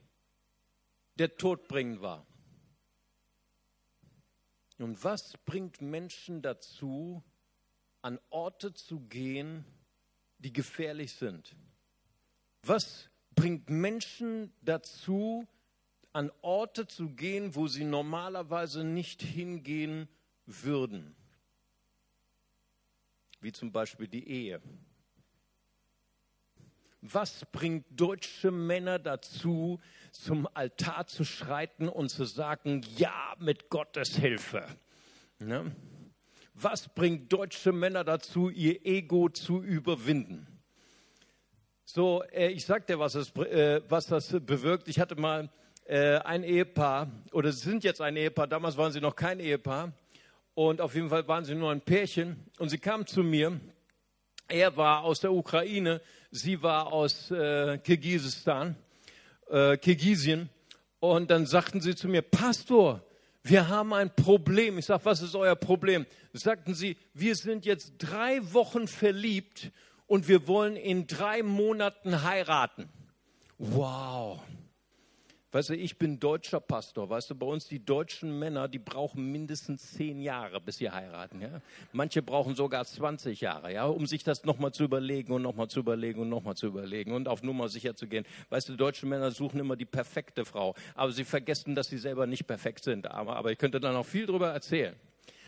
der 1.16 1.38
todbringend 1.38 2.02
war. 2.02 2.26
Nun, 4.78 5.02
was 5.04 5.38
bringt 5.46 5.82
Menschen 5.82 6.42
dazu, 6.42 7.24
an 8.02 8.20
Orte 8.30 8.74
zu 8.74 9.00
gehen, 9.00 9.66
die 10.38 10.54
gefährlich 10.54 11.14
sind? 11.14 11.56
Was 12.68 13.10
bringt 13.36 13.70
Menschen 13.70 14.52
dazu, 14.62 15.48
an 16.18 16.32
Orte 16.42 16.88
zu 16.88 17.10
gehen, 17.10 17.54
wo 17.54 17.68
sie 17.68 17.84
normalerweise 17.84 18.84
nicht 18.84 19.22
hingehen 19.22 20.10
würden. 20.48 21.16
Wie 23.40 23.52
zum 23.52 23.72
Beispiel 23.72 24.08
die 24.08 24.28
Ehe. 24.28 24.60
Was 27.02 27.46
bringt 27.52 27.86
deutsche 27.92 28.50
Männer 28.50 28.98
dazu, 28.98 29.80
zum 30.12 30.48
Altar 30.56 31.06
zu 31.06 31.24
schreiten 31.24 31.88
und 31.88 32.10
zu 32.10 32.26
sagen, 32.26 32.82
ja, 32.98 33.36
mit 33.38 33.70
Gottes 33.70 34.16
Hilfe? 34.18 34.66
Ne? 35.38 35.76
Was 36.56 36.90
bringt 36.90 37.32
deutsche 37.32 37.72
Männer 37.72 38.04
dazu, 38.04 38.50
ihr 38.50 38.84
Ego 38.84 39.30
zu 39.30 39.62
überwinden? 39.62 40.57
So, 41.90 42.22
äh, 42.34 42.50
ich 42.50 42.66
sag 42.66 42.86
dir, 42.86 43.00
was 43.00 43.14
das, 43.14 43.34
äh, 43.38 43.82
was 43.88 44.08
das 44.08 44.28
bewirkt. 44.42 44.90
Ich 44.90 45.00
hatte 45.00 45.16
mal 45.16 45.50
äh, 45.86 46.18
ein 46.18 46.44
Ehepaar, 46.44 47.10
oder 47.32 47.50
sie 47.54 47.62
sind 47.62 47.86
jetzt 47.86 48.02
ein 48.02 48.18
Ehepaar, 48.18 48.46
damals 48.46 48.76
waren 48.76 48.92
sie 48.92 49.00
noch 49.00 49.16
kein 49.16 49.40
Ehepaar, 49.40 49.94
und 50.54 50.82
auf 50.82 50.96
jeden 50.96 51.08
Fall 51.08 51.26
waren 51.30 51.46
sie 51.46 51.56
nur 51.56 51.72
ein 51.72 51.80
Pärchen, 51.80 52.44
und 52.60 52.68
sie 52.68 52.78
kamen 52.78 53.08
zu 53.08 53.24
mir. 53.24 53.58
Er 54.50 54.76
war 54.76 55.04
aus 55.04 55.22
der 55.22 55.32
Ukraine, 55.32 56.02
sie 56.30 56.62
war 56.62 56.92
aus 56.92 57.32
äh, 57.32 57.78
Kirgisistan, 57.78 58.76
äh, 59.50 59.78
Kirgisien, 59.78 60.50
und 61.00 61.32
dann 61.32 61.46
sagten 61.46 61.80
sie 61.80 61.96
zu 61.96 62.10
mir, 62.10 62.22
Pastor, 62.22 63.02
wir 63.44 63.70
haben 63.70 63.94
ein 63.94 64.14
Problem. 64.14 64.78
Ich 64.78 64.88
sage, 64.88 65.06
was 65.06 65.22
ist 65.22 65.36
euer 65.36 65.56
Problem? 65.56 66.06
Sagten 66.34 66.74
sie, 66.74 66.98
wir 67.14 67.36
sind 67.36 67.66
jetzt 67.66 67.94
drei 67.98 68.42
Wochen 68.52 68.90
verliebt 68.90 69.72
und 70.08 70.28
wir 70.28 70.48
wollen 70.48 70.76
in 70.76 71.06
drei 71.06 71.44
Monaten 71.44 72.24
heiraten. 72.24 72.90
Wow. 73.58 74.42
Weißt 75.52 75.70
du, 75.70 75.76
ich 75.76 75.98
bin 75.98 76.20
deutscher 76.20 76.60
Pastor. 76.60 77.10
Weißt 77.10 77.30
du, 77.30 77.36
bei 77.36 77.46
uns 77.46 77.68
die 77.68 77.84
deutschen 77.84 78.38
Männer, 78.38 78.68
die 78.68 78.80
brauchen 78.80 79.32
mindestens 79.32 79.94
zehn 79.94 80.20
Jahre, 80.20 80.60
bis 80.60 80.78
sie 80.78 80.92
heiraten. 80.92 81.42
Ja? 81.42 81.62
Manche 81.94 82.22
brauchen 82.22 82.56
sogar 82.56 82.86
20 82.86 83.40
Jahre, 83.40 83.74
ja, 83.74 83.86
um 83.86 84.06
sich 84.08 84.24
das 84.24 84.44
nochmal 84.44 84.74
zu 84.74 84.84
überlegen 84.84 85.32
und 85.32 85.42
nochmal 85.42 85.70
zu 85.70 85.80
überlegen 85.80 86.20
und 86.20 86.30
nochmal 86.30 86.56
zu 86.56 86.68
überlegen 86.68 87.14
und 87.14 87.30
auf 87.30 87.44
Nummer 87.44 87.70
sicher 87.70 87.96
zu 87.96 88.08
gehen. 88.08 88.26
Weißt 88.50 88.68
du, 88.68 88.76
deutsche 88.76 89.06
Männer 89.06 89.32
suchen 89.32 89.60
immer 89.60 89.78
die 89.78 89.86
perfekte 89.86 90.44
Frau, 90.44 90.76
aber 90.96 91.14
sie 91.14 91.24
vergessen, 91.24 91.76
dass 91.76 91.88
sie 91.88 91.98
selber 91.98 92.28
nicht 92.28 92.46
perfekt 92.46 92.84
sind. 92.84 93.10
Aber, 93.10 93.38
aber 93.38 93.52
ich 93.52 93.58
könnte 93.58 93.80
da 93.80 93.94
noch 93.94 94.06
viel 94.06 94.26
drüber 94.26 94.50
erzählen. 94.50 94.96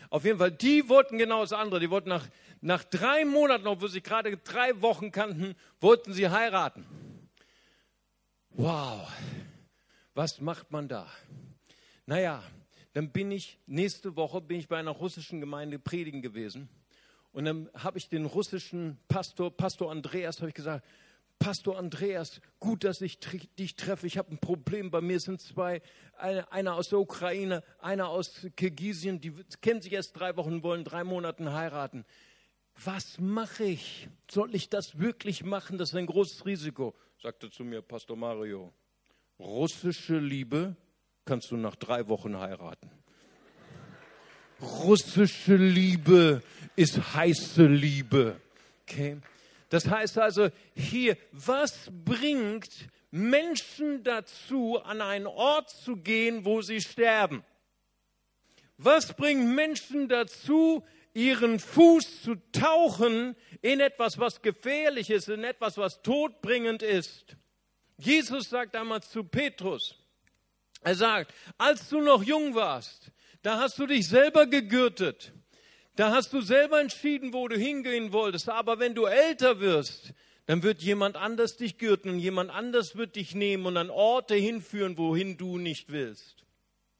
Auf 0.08 0.24
jeden 0.24 0.38
Fall, 0.38 0.50
die 0.50 0.88
wollten 0.88 1.18
genau 1.18 1.42
das 1.42 1.52
andere. 1.52 1.78
Die 1.78 1.88
wollten 1.88 2.08
nach, 2.08 2.26
nach 2.60 2.84
drei 2.84 3.24
Monaten, 3.24 3.66
obwohl 3.66 3.88
sie 3.88 4.02
gerade 4.02 4.36
drei 4.36 4.80
Wochen 4.82 5.10
kannten, 5.10 5.54
wollten 5.80 6.12
sie 6.12 6.28
heiraten. 6.28 6.84
Wow. 8.50 9.08
Was 10.14 10.40
macht 10.40 10.70
man 10.70 10.88
da? 10.88 11.06
Naja, 12.06 12.42
dann 12.92 13.10
bin 13.10 13.30
ich, 13.30 13.58
nächste 13.66 14.16
Woche 14.16 14.40
bin 14.40 14.58
ich 14.58 14.68
bei 14.68 14.78
einer 14.78 14.90
russischen 14.90 15.40
Gemeinde 15.40 15.78
predigen 15.78 16.22
gewesen. 16.22 16.68
Und 17.32 17.44
dann 17.44 17.70
habe 17.74 17.98
ich 17.98 18.08
den 18.08 18.26
russischen 18.26 18.98
Pastor, 19.06 19.56
Pastor 19.56 19.90
Andreas, 19.90 20.38
habe 20.38 20.48
ich 20.48 20.54
gesagt, 20.54 20.84
Pastor 21.38 21.78
Andreas, 21.78 22.40
gut, 22.58 22.84
dass 22.84 23.00
ich 23.00 23.18
dich 23.58 23.76
treffe. 23.76 24.06
Ich 24.06 24.18
habe 24.18 24.32
ein 24.32 24.38
Problem. 24.38 24.90
Bei 24.90 25.00
mir 25.00 25.20
sind 25.20 25.40
zwei, 25.40 25.80
einer 26.18 26.74
aus 26.74 26.90
der 26.90 26.98
Ukraine, 26.98 27.62
einer 27.78 28.08
aus 28.08 28.46
Kirgisien, 28.56 29.20
die 29.22 29.32
kennen 29.62 29.80
sich 29.80 29.92
erst 29.92 30.18
drei 30.18 30.36
Wochen, 30.36 30.62
wollen 30.62 30.84
drei 30.84 31.02
Monate 31.02 31.50
heiraten. 31.52 32.04
Was 32.84 33.18
mache 33.18 33.64
ich? 33.64 34.08
Soll 34.30 34.54
ich 34.54 34.68
das 34.68 34.98
wirklich 34.98 35.44
machen? 35.44 35.78
Das 35.78 35.90
ist 35.90 35.96
ein 35.96 36.06
großes 36.06 36.46
Risiko, 36.46 36.94
sagte 37.22 37.50
zu 37.50 37.64
mir 37.64 37.82
Pastor 37.82 38.16
Mario 38.16 38.72
russische 39.40 40.18
Liebe 40.18 40.76
kannst 41.24 41.50
du 41.50 41.56
nach 41.56 41.76
drei 41.76 42.08
Wochen 42.08 42.38
heiraten. 42.38 42.90
Russische 44.60 45.56
Liebe 45.56 46.42
ist 46.76 47.14
heiße 47.14 47.64
Liebe. 47.64 48.40
Okay? 48.82 49.16
Das 49.70 49.88
heißt 49.88 50.18
also 50.18 50.50
hier, 50.74 51.16
was 51.32 51.90
bringt 52.04 52.68
Menschen 53.10 54.02
dazu, 54.02 54.78
an 54.82 55.00
einen 55.00 55.26
Ort 55.26 55.70
zu 55.70 55.96
gehen, 55.96 56.44
wo 56.44 56.60
sie 56.60 56.80
sterben? 56.80 57.42
Was 58.76 59.14
bringt 59.14 59.54
Menschen 59.54 60.08
dazu, 60.08 60.84
ihren 61.14 61.58
Fuß 61.58 62.22
zu 62.22 62.36
tauchen 62.52 63.36
in 63.62 63.80
etwas, 63.80 64.18
was 64.18 64.42
gefährlich 64.42 65.10
ist, 65.10 65.28
in 65.28 65.44
etwas, 65.44 65.76
was 65.76 66.02
todbringend 66.02 66.82
ist? 66.82 67.36
Jesus 67.98 68.48
sagt 68.48 68.74
damals 68.74 69.10
zu 69.10 69.24
Petrus, 69.24 69.96
er 70.82 70.94
sagt, 70.94 71.34
als 71.58 71.88
du 71.88 72.00
noch 72.00 72.22
jung 72.22 72.54
warst, 72.54 73.10
da 73.42 73.58
hast 73.58 73.78
du 73.78 73.86
dich 73.86 74.08
selber 74.08 74.46
gegürtet. 74.46 75.32
Da 75.96 76.12
hast 76.12 76.32
du 76.32 76.40
selber 76.40 76.80
entschieden, 76.80 77.32
wo 77.32 77.48
du 77.48 77.56
hingehen 77.56 78.12
wolltest. 78.12 78.48
Aber 78.48 78.78
wenn 78.78 78.94
du 78.94 79.04
älter 79.04 79.60
wirst, 79.60 80.14
dann 80.46 80.62
wird 80.62 80.82
jemand 80.82 81.16
anders 81.16 81.56
dich 81.56 81.78
gürten 81.78 82.10
und 82.10 82.18
jemand 82.18 82.50
anders 82.50 82.96
wird 82.96 83.16
dich 83.16 83.34
nehmen 83.34 83.66
und 83.66 83.76
an 83.76 83.90
Orte 83.90 84.34
hinführen, 84.34 84.96
wohin 84.96 85.36
du 85.36 85.58
nicht 85.58 85.92
willst. 85.92 86.44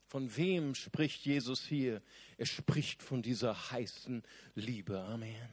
Von 0.07 0.35
wem 0.37 0.75
spricht 0.75 1.25
Jesus 1.25 1.65
hier? 1.65 2.01
Er 2.41 2.47
spricht 2.47 3.03
von 3.03 3.21
dieser 3.21 3.69
heißen 3.69 4.23
Liebe. 4.55 4.99
Amen. 4.99 5.47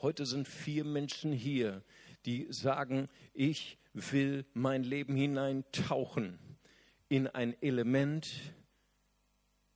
Heute 0.00 0.24
sind 0.24 0.48
vier 0.48 0.82
Menschen 0.82 1.34
hier, 1.34 1.82
die 2.24 2.46
sagen, 2.48 3.10
ich 3.34 3.76
will 3.92 4.46
mein 4.54 4.84
Leben 4.84 5.16
hineintauchen 5.16 6.38
in 7.10 7.26
ein 7.26 7.54
Element, 7.60 8.30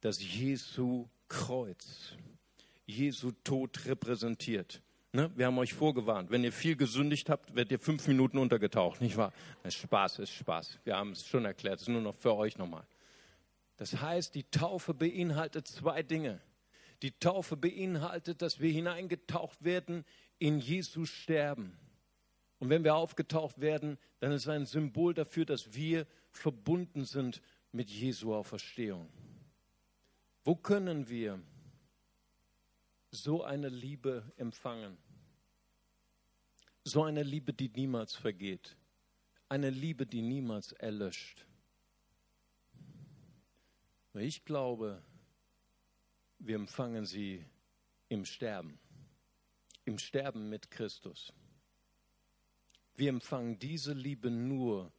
das 0.01 0.23
Jesu 0.23 1.11
Kreuz, 1.29 2.17
Jesu 2.87 3.33
Tod 3.45 3.85
repräsentiert. 3.85 4.81
Ne? 5.13 5.31
Wir 5.37 5.45
haben 5.45 5.59
euch 5.59 5.75
vorgewarnt, 5.75 6.31
wenn 6.31 6.45
ihr 6.45 6.53
viel 6.53 6.77
gesündigt 6.77 7.29
habt, 7.29 7.55
werdet 7.57 7.73
ihr 7.73 7.79
fünf 7.79 8.09
Minuten 8.09 8.39
untergetaucht, 8.39 9.03
nicht 9.03 9.19
wahr? 9.19 9.35
Das 9.63 9.75
ist 9.75 9.83
Spaß 9.83 10.21
ist 10.21 10.33
Spaß. 10.33 10.79
Wir 10.85 10.97
haben 10.97 11.13
es 11.13 11.27
schon 11.27 11.45
erklärt, 11.45 11.75
das 11.75 11.83
ist 11.83 11.89
nur 11.89 12.01
noch 12.01 12.15
für 12.15 12.35
euch 12.35 12.57
nochmal. 12.57 12.87
Das 13.79 14.01
heißt, 14.01 14.35
die 14.35 14.45
Taufe 14.51 14.93
beinhaltet 14.93 15.67
zwei 15.67 16.03
Dinge. 16.03 16.41
Die 17.03 17.13
Taufe 17.13 17.57
beinhaltet, 17.57 18.43
dass 18.43 18.61
wir 18.61 18.71
hineingetaucht 18.71 19.65
werden 19.65 20.05
in 20.39 20.59
Jesu 20.59 21.07
Sterben. 21.07 21.79
Und 22.59 22.71
wenn 22.71 22.83
wir 22.83 22.97
aufgetaucht 22.97 23.61
werden, 23.61 23.97
dann 24.19 24.33
ist 24.33 24.43
es 24.43 24.49
ein 24.49 24.67
Symbol 24.67 25.15
dafür, 25.15 25.45
dass 25.45 25.75
wir 25.75 26.07
verbunden 26.33 27.05
sind 27.05 27.41
mit 27.71 27.89
Jesu 27.89 28.35
Auferstehung. 28.35 29.09
Wo 30.45 30.57
können 30.57 31.09
wir 31.09 31.41
so 33.13 33.45
eine 33.45 33.69
Liebe 33.69 34.25
empfangen? 34.37 34.99
So 36.83 37.05
eine 37.05 37.23
Liebe, 37.23 37.53
die 37.53 37.69
niemals 37.69 38.17
vergeht. 38.17 38.77
Eine 39.49 39.71
Liebe, 39.71 40.05
die 40.05 40.23
niemals 40.23 40.73
erlöscht. 40.73 41.48
Ich 44.21 44.45
glaube, 44.45 45.03
wir 46.39 46.57
empfangen 46.57 47.05
sie 47.05 47.45
im 48.09 48.25
Sterben. 48.25 48.79
Im 49.85 49.99
Sterben 49.99 50.49
mit 50.49 50.71
Christus. 50.71 51.33
Wir 52.95 53.11
empfangen 53.11 53.59
diese 53.59 53.93
Liebe 53.93 54.31
nur 54.31 54.93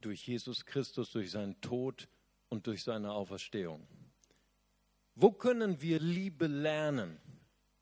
durch 0.00 0.26
Jesus 0.26 0.66
Christus, 0.66 1.10
durch 1.12 1.30
seinen 1.30 1.60
Tod 1.60 2.08
und 2.48 2.66
durch 2.66 2.82
seine 2.82 3.12
Auferstehung. 3.12 3.86
Wo 5.14 5.32
können 5.32 5.80
wir 5.80 5.98
Liebe 5.98 6.46
lernen? 6.46 7.18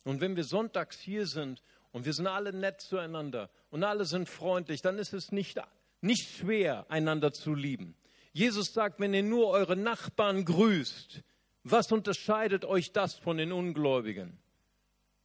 Und 0.05 0.21
wenn 0.21 0.37
wir 0.37 0.45
sonntags 0.45 1.01
hier 1.01 1.27
sind 1.27 1.63
und 1.91 2.05
wir 2.05 2.13
sind 2.13 2.27
alle 2.27 2.53
nett 2.53 2.81
zueinander 2.81 3.51
und 3.71 3.83
alle 3.83 4.05
sind 4.05 4.29
freundlich, 4.29 4.83
dann 4.83 4.99
ist 4.99 5.13
es 5.15 5.33
nicht, 5.33 5.61
nicht 6.01 6.31
schwer, 6.31 6.87
einander 6.91 7.33
zu 7.33 7.55
lieben. 7.55 7.97
Jesus 8.35 8.75
sagt, 8.75 8.99
wenn 8.99 9.15
ihr 9.15 9.23
nur 9.23 9.49
eure 9.49 9.77
Nachbarn 9.77 10.45
grüßt, 10.45 11.23
was 11.63 11.93
unterscheidet 11.93 12.65
euch 12.65 12.93
das 12.93 13.15
von 13.15 13.37
den 13.37 13.53
Ungläubigen? 13.53 14.37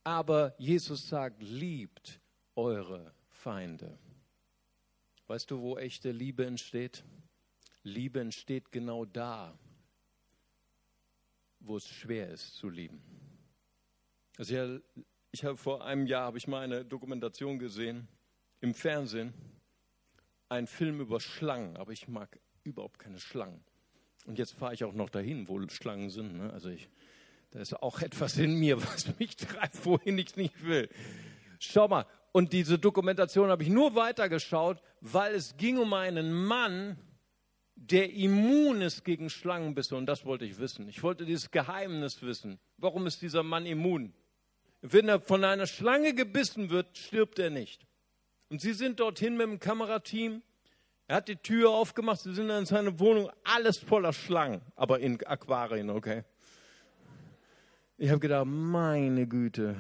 Aber 0.03 0.53
Jesus 0.59 1.09
sagt, 1.09 1.41
liebt 1.41 2.21
eure 2.55 3.11
Feinde. 3.27 3.97
Weißt 5.25 5.49
du, 5.49 5.59
wo 5.59 5.77
echte 5.77 6.11
Liebe 6.11 6.45
entsteht? 6.45 7.03
Liebe 7.83 8.19
entsteht 8.19 8.71
genau 8.71 9.05
da, 9.05 9.57
wo 11.59 11.77
es 11.77 11.87
schwer 11.87 12.29
ist 12.29 12.55
zu 12.57 12.69
lieben. 12.69 13.01
Also 14.37 14.53
ja, 14.53 14.79
ich 15.31 15.43
habe 15.43 15.57
vor 15.57 15.83
einem 15.83 16.05
Jahr 16.05 16.25
habe 16.25 16.37
ich 16.37 16.47
mal 16.47 16.63
eine 16.63 16.85
Dokumentation 16.85 17.57
gesehen 17.57 18.07
im 18.61 18.75
Fernsehen, 18.75 19.33
ein 20.47 20.67
Film 20.67 20.99
über 21.01 21.19
Schlangen, 21.19 21.75
aber 21.75 21.91
ich 21.91 22.07
mag 22.07 22.39
überhaupt 22.69 22.99
keine 22.99 23.19
Schlangen. 23.19 23.63
Und 24.25 24.37
jetzt 24.37 24.53
fahre 24.53 24.73
ich 24.73 24.83
auch 24.83 24.93
noch 24.93 25.09
dahin, 25.09 25.47
wo 25.47 25.59
Schlangen 25.69 26.09
sind. 26.09 26.37
Ne? 26.37 26.51
Also 26.53 26.69
ich, 26.69 26.89
da 27.51 27.59
ist 27.59 27.73
auch 27.73 28.01
etwas 28.01 28.37
in 28.37 28.55
mir, 28.55 28.81
was 28.81 29.17
mich 29.19 29.35
treibt, 29.35 29.85
wohin 29.85 30.17
ich 30.17 30.35
nicht 30.35 30.65
will. 30.65 30.89
Schau 31.59 31.87
mal, 31.87 32.05
und 32.31 32.53
diese 32.53 32.77
Dokumentation 32.77 33.49
habe 33.49 33.63
ich 33.63 33.69
nur 33.69 33.95
weitergeschaut, 33.95 34.81
weil 35.01 35.33
es 35.33 35.57
ging 35.57 35.77
um 35.77 35.93
einen 35.93 36.31
Mann, 36.31 36.97
der 37.75 38.13
immun 38.13 38.81
ist 38.81 39.03
gegen 39.03 39.29
Schlangenbisse. 39.29 39.95
Und 39.95 40.05
das 40.05 40.25
wollte 40.25 40.45
ich 40.45 40.59
wissen. 40.59 40.87
Ich 40.89 41.01
wollte 41.01 41.25
dieses 41.25 41.49
Geheimnis 41.49 42.21
wissen. 42.21 42.59
Warum 42.77 43.07
ist 43.07 43.21
dieser 43.21 43.43
Mann 43.43 43.65
immun? 43.65 44.13
Wenn 44.81 45.09
er 45.09 45.19
von 45.19 45.43
einer 45.43 45.67
Schlange 45.67 46.13
gebissen 46.13 46.69
wird, 46.69 46.97
stirbt 46.97 47.39
er 47.39 47.49
nicht. 47.49 47.85
Und 48.49 48.61
sie 48.61 48.73
sind 48.73 48.99
dorthin 48.99 49.37
mit 49.37 49.47
dem 49.47 49.59
Kamerateam. 49.59 50.41
Er 51.09 51.15
hat 51.15 51.27
die 51.27 51.37
Tür 51.37 51.71
aufgemacht, 51.71 52.19
sie 52.19 52.35
sind 52.35 52.51
in 52.51 52.67
seine 52.67 52.99
Wohnung, 52.99 53.31
alles 53.43 53.79
voller 53.79 54.13
Schlangen, 54.13 54.61
aber 54.75 54.99
in 54.99 55.19
Aquarien, 55.25 55.89
okay. 55.89 56.23
Ich 57.97 58.11
habe 58.11 58.19
gedacht, 58.19 58.45
meine 58.45 59.25
Güte, 59.25 59.75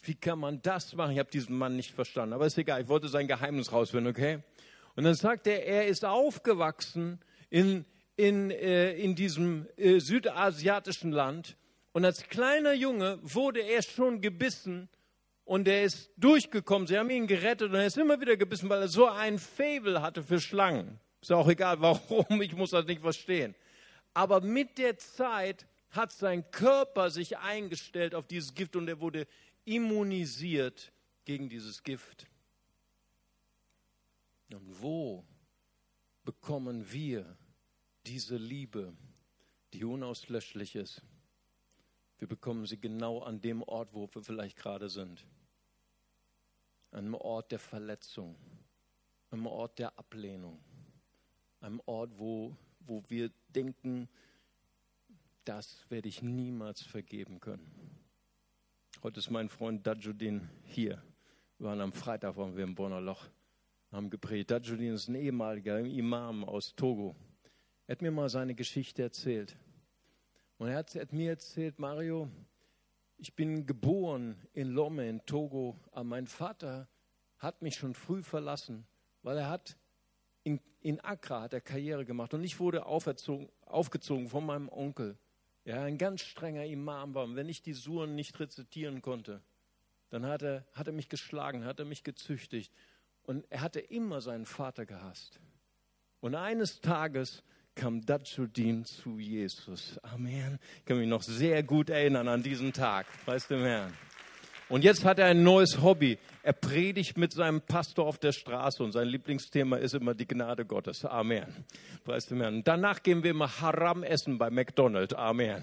wie 0.00 0.14
kann 0.14 0.38
man 0.38 0.62
das 0.62 0.94
machen? 0.94 1.12
Ich 1.12 1.18
habe 1.18 1.30
diesen 1.30 1.58
Mann 1.58 1.76
nicht 1.76 1.92
verstanden, 1.92 2.32
aber 2.32 2.46
ist 2.46 2.56
egal, 2.56 2.80
ich 2.80 2.88
wollte 2.88 3.08
sein 3.08 3.28
Geheimnis 3.28 3.70
rausfinden, 3.70 4.10
okay? 4.10 4.38
Und 4.94 5.04
dann 5.04 5.12
sagt 5.12 5.46
er, 5.46 5.66
er 5.66 5.88
ist 5.88 6.06
aufgewachsen 6.06 7.20
in, 7.50 7.84
in, 8.16 8.50
äh, 8.50 8.92
in 8.92 9.14
diesem 9.14 9.66
äh, 9.76 9.98
südasiatischen 9.98 11.12
Land 11.12 11.58
und 11.92 12.06
als 12.06 12.30
kleiner 12.30 12.72
Junge 12.72 13.18
wurde 13.22 13.60
er 13.60 13.82
schon 13.82 14.22
gebissen 14.22 14.88
und 15.46 15.68
er 15.68 15.84
ist 15.84 16.10
durchgekommen. 16.16 16.86
Sie 16.86 16.98
haben 16.98 17.08
ihn 17.08 17.26
gerettet 17.26 17.70
und 17.70 17.76
er 17.76 17.86
ist 17.86 17.96
immer 17.96 18.20
wieder 18.20 18.36
gebissen, 18.36 18.68
weil 18.68 18.82
er 18.82 18.88
so 18.88 19.06
ein 19.06 19.38
Fable 19.38 20.02
hatte 20.02 20.22
für 20.22 20.40
Schlangen. 20.40 21.00
Ist 21.22 21.32
auch 21.32 21.48
egal, 21.48 21.80
warum, 21.80 22.42
ich 22.42 22.54
muss 22.54 22.70
das 22.70 22.84
nicht 22.84 23.00
verstehen. 23.00 23.54
Aber 24.12 24.40
mit 24.40 24.76
der 24.76 24.98
Zeit 24.98 25.66
hat 25.90 26.12
sein 26.12 26.50
Körper 26.50 27.10
sich 27.10 27.38
eingestellt 27.38 28.14
auf 28.14 28.26
dieses 28.26 28.54
Gift 28.54 28.76
und 28.76 28.88
er 28.88 29.00
wurde 29.00 29.26
immunisiert 29.64 30.92
gegen 31.24 31.48
dieses 31.48 31.82
Gift. 31.82 32.26
Und 34.52 34.82
wo 34.82 35.24
bekommen 36.24 36.90
wir 36.90 37.36
diese 38.04 38.36
Liebe, 38.36 38.96
die 39.72 39.84
unauslöschlich 39.84 40.74
ist? 40.74 41.02
Wir 42.18 42.26
bekommen 42.26 42.66
sie 42.66 42.78
genau 42.78 43.20
an 43.20 43.40
dem 43.40 43.62
Ort, 43.62 43.92
wo 43.92 44.08
wir 44.12 44.22
vielleicht 44.22 44.56
gerade 44.56 44.88
sind. 44.88 45.24
Einem 46.96 47.14
Ort 47.14 47.52
der 47.52 47.58
Verletzung, 47.58 48.36
einem 49.30 49.46
Ort 49.46 49.78
der 49.78 49.98
Ablehnung, 49.98 50.58
einem 51.60 51.78
Ort, 51.84 52.18
wo, 52.18 52.56
wo 52.80 53.02
wir 53.08 53.30
denken, 53.50 54.08
das 55.44 55.84
werde 55.90 56.08
ich 56.08 56.22
niemals 56.22 56.80
vergeben 56.80 57.38
können. 57.38 57.70
Heute 59.02 59.20
ist 59.20 59.28
mein 59.28 59.50
Freund 59.50 59.86
Dajudin 59.86 60.48
hier. 60.64 61.02
Wir 61.58 61.66
waren 61.66 61.82
am 61.82 61.92
Freitag, 61.92 62.38
waren 62.38 62.56
wir 62.56 62.64
im 62.64 62.74
Bonner 62.74 63.02
Loch, 63.02 63.26
haben 63.92 64.08
gepredigt. 64.08 64.50
Dajudin 64.50 64.94
ist 64.94 65.08
ein 65.08 65.16
ehemaliger 65.16 65.80
Imam 65.80 66.44
aus 66.44 66.74
Togo. 66.76 67.14
Er 67.86 67.92
hat 67.92 68.00
mir 68.00 68.10
mal 68.10 68.30
seine 68.30 68.54
Geschichte 68.54 69.02
erzählt. 69.02 69.54
Und 70.56 70.68
er 70.68 70.78
hat, 70.78 70.94
er 70.94 71.02
hat 71.02 71.12
mir 71.12 71.28
erzählt, 71.28 71.78
Mario, 71.78 72.30
ich 73.18 73.34
bin 73.34 73.66
geboren 73.66 74.36
in 74.52 74.68
Lome 74.68 75.08
in 75.08 75.24
Togo, 75.26 75.78
aber 75.92 76.04
mein 76.04 76.26
Vater 76.26 76.88
hat 77.38 77.62
mich 77.62 77.76
schon 77.76 77.94
früh 77.94 78.22
verlassen, 78.22 78.86
weil 79.22 79.38
er 79.38 79.48
hat 79.48 79.76
in, 80.42 80.60
in 80.80 81.00
Accra 81.00 81.42
hat 81.42 81.52
er 81.52 81.60
Karriere 81.60 82.04
gemacht 82.04 82.34
und 82.34 82.44
ich 82.44 82.60
wurde 82.60 82.86
aufgezogen 82.86 84.28
von 84.28 84.46
meinem 84.46 84.68
Onkel 84.68 85.18
ja, 85.66 85.82
ein 85.82 85.98
ganz 85.98 86.22
strenger 86.22 86.64
Imam 86.64 87.14
war. 87.14 87.24
Und 87.24 87.36
wenn 87.36 87.48
ich 87.48 87.60
die 87.60 87.74
Suren 87.74 88.14
nicht 88.14 88.38
rezitieren 88.38 89.02
konnte, 89.02 89.42
dann 90.10 90.24
hat 90.24 90.42
er, 90.42 90.64
hat 90.72 90.86
er 90.86 90.92
mich 90.92 91.08
geschlagen, 91.08 91.64
hat 91.64 91.80
er 91.80 91.84
mich 91.84 92.04
gezüchtigt. 92.04 92.72
Und 93.24 93.44
er 93.50 93.60
hatte 93.60 93.80
immer 93.80 94.20
seinen 94.20 94.46
Vater 94.46 94.86
gehasst. 94.86 95.40
Und 96.20 96.36
eines 96.36 96.80
Tages 96.80 97.42
kam 97.76 98.04
Dajudin 98.04 98.84
zu 98.84 99.18
Jesus. 99.18 100.00
Amen. 100.02 100.58
Ich 100.78 100.84
kann 100.86 100.98
mich 100.98 101.08
noch 101.08 101.22
sehr 101.22 101.62
gut 101.62 101.90
erinnern 101.90 102.26
an 102.26 102.42
diesen 102.42 102.72
Tag. 102.72 103.06
Weißt 103.26 103.50
du, 103.50 103.62
Herrn. 103.62 103.92
Und 104.68 104.82
jetzt 104.82 105.04
hat 105.04 105.20
er 105.20 105.26
ein 105.26 105.44
neues 105.44 105.80
Hobby. 105.80 106.18
Er 106.42 106.54
predigt 106.54 107.16
mit 107.18 107.32
seinem 107.32 107.60
Pastor 107.60 108.06
auf 108.06 108.18
der 108.18 108.32
Straße 108.32 108.82
und 108.82 108.92
sein 108.92 109.06
Lieblingsthema 109.06 109.76
ist 109.76 109.94
immer 109.94 110.14
die 110.14 110.26
Gnade 110.26 110.64
Gottes. 110.64 111.04
Amen. 111.04 111.46
Weißt 112.04 112.30
du, 112.30 112.36
Herrn. 112.36 112.64
Danach 112.64 113.02
gehen 113.02 113.22
wir 113.22 113.30
immer 113.30 113.60
Haram 113.60 114.02
essen 114.02 114.38
bei 114.38 114.50
McDonald's. 114.50 115.14
Amen. 115.14 115.62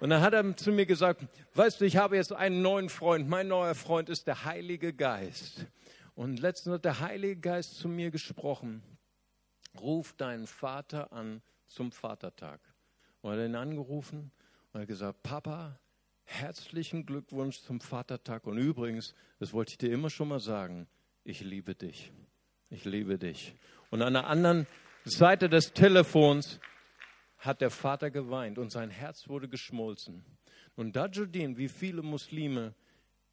Und 0.00 0.10
dann 0.10 0.20
hat 0.20 0.34
er 0.34 0.56
zu 0.56 0.70
mir 0.70 0.86
gesagt, 0.86 1.22
weißt 1.54 1.80
du, 1.80 1.86
ich 1.86 1.96
habe 1.96 2.16
jetzt 2.16 2.32
einen 2.32 2.62
neuen 2.62 2.90
Freund. 2.90 3.28
Mein 3.28 3.48
neuer 3.48 3.74
Freund 3.74 4.08
ist 4.10 4.26
der 4.26 4.44
Heilige 4.44 4.92
Geist. 4.92 5.66
Und 6.14 6.40
letztens 6.40 6.74
hat 6.74 6.84
der 6.84 7.00
Heilige 7.00 7.40
Geist 7.40 7.76
zu 7.78 7.88
mir 7.88 8.10
gesprochen. 8.10 8.82
Ruf 9.80 10.12
deinen 10.14 10.46
Vater 10.46 11.12
an 11.12 11.42
zum 11.66 11.92
Vatertag. 11.92 12.60
Und 13.20 13.32
er 13.32 13.42
hat 13.42 13.48
ihn 13.48 13.56
angerufen 13.56 14.30
und 14.72 14.80
hat 14.80 14.88
gesagt, 14.88 15.22
Papa, 15.22 15.78
herzlichen 16.24 17.06
Glückwunsch 17.06 17.60
zum 17.60 17.80
Vatertag. 17.80 18.46
Und 18.46 18.58
übrigens, 18.58 19.14
das 19.38 19.52
wollte 19.52 19.72
ich 19.72 19.78
dir 19.78 19.92
immer 19.92 20.10
schon 20.10 20.28
mal 20.28 20.40
sagen, 20.40 20.86
ich 21.24 21.40
liebe 21.40 21.74
dich. 21.74 22.12
Ich 22.70 22.84
liebe 22.84 23.18
dich. 23.18 23.54
Und 23.90 24.02
an 24.02 24.12
der 24.12 24.26
anderen 24.26 24.66
Seite 25.04 25.48
des 25.48 25.72
Telefons 25.72 26.60
hat 27.38 27.60
der 27.60 27.70
Vater 27.70 28.10
geweint 28.10 28.58
und 28.58 28.70
sein 28.70 28.90
Herz 28.90 29.28
wurde 29.28 29.48
geschmolzen. 29.48 30.24
Und 30.76 30.96
Dajudin, 30.96 31.56
wie 31.56 31.68
viele 31.68 32.02
Muslime, 32.02 32.74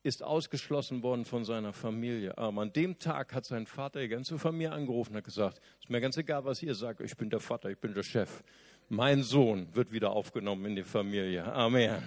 ist 0.05 0.23
ausgeschlossen 0.23 1.03
worden 1.03 1.25
von 1.25 1.43
seiner 1.43 1.73
Familie. 1.73 2.37
Aber 2.37 2.61
an 2.61 2.71
dem 2.71 2.99
Tag 2.99 3.33
hat 3.33 3.45
sein 3.45 3.65
Vater 3.65 4.01
die 4.01 4.07
ganze 4.07 4.37
Familie 4.37 4.71
angerufen 4.71 5.11
und 5.11 5.17
hat 5.17 5.23
gesagt, 5.25 5.59
ist 5.79 5.89
mir 5.89 5.99
ganz 5.99 6.15
egal, 6.17 6.45
was 6.45 6.61
ihr 6.61 6.75
sagt, 6.75 7.01
ich 7.01 7.17
bin 7.17 7.29
der 7.29 7.39
Vater, 7.39 7.69
ich 7.69 7.77
bin 7.77 7.93
der 7.93 8.03
Chef 8.03 8.43
mein 8.89 9.23
Sohn 9.23 9.73
wird 9.75 9.91
wieder 9.91 10.11
aufgenommen 10.11 10.65
in 10.65 10.75
die 10.75 10.83
Familie. 10.83 11.43
Amen. 11.43 12.01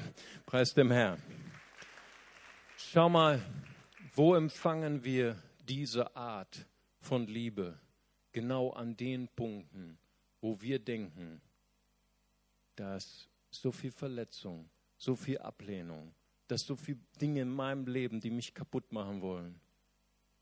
Preis 0.46 0.74
dem 0.74 0.90
Herrn. 0.90 1.20
Schau 2.76 3.08
mal, 3.08 3.42
wo 4.14 4.34
empfangen 4.34 5.04
wir 5.04 5.36
diese 5.68 6.14
Art 6.16 6.66
von 7.00 7.26
Liebe? 7.26 7.78
Genau 8.32 8.70
an 8.70 8.96
den 8.96 9.28
Punkten, 9.28 9.98
wo 10.40 10.60
wir 10.60 10.78
denken, 10.78 11.40
dass 12.76 13.28
so 13.50 13.72
viel 13.72 13.90
Verletzung, 13.90 14.68
so 14.96 15.16
viel 15.16 15.38
Ablehnung, 15.38 16.14
dass 16.48 16.62
so 16.62 16.76
viele 16.76 16.98
Dinge 17.20 17.42
in 17.42 17.50
meinem 17.50 17.86
Leben, 17.86 18.20
die 18.20 18.30
mich 18.30 18.54
kaputt 18.54 18.90
machen 18.92 19.20
wollen. 19.22 19.60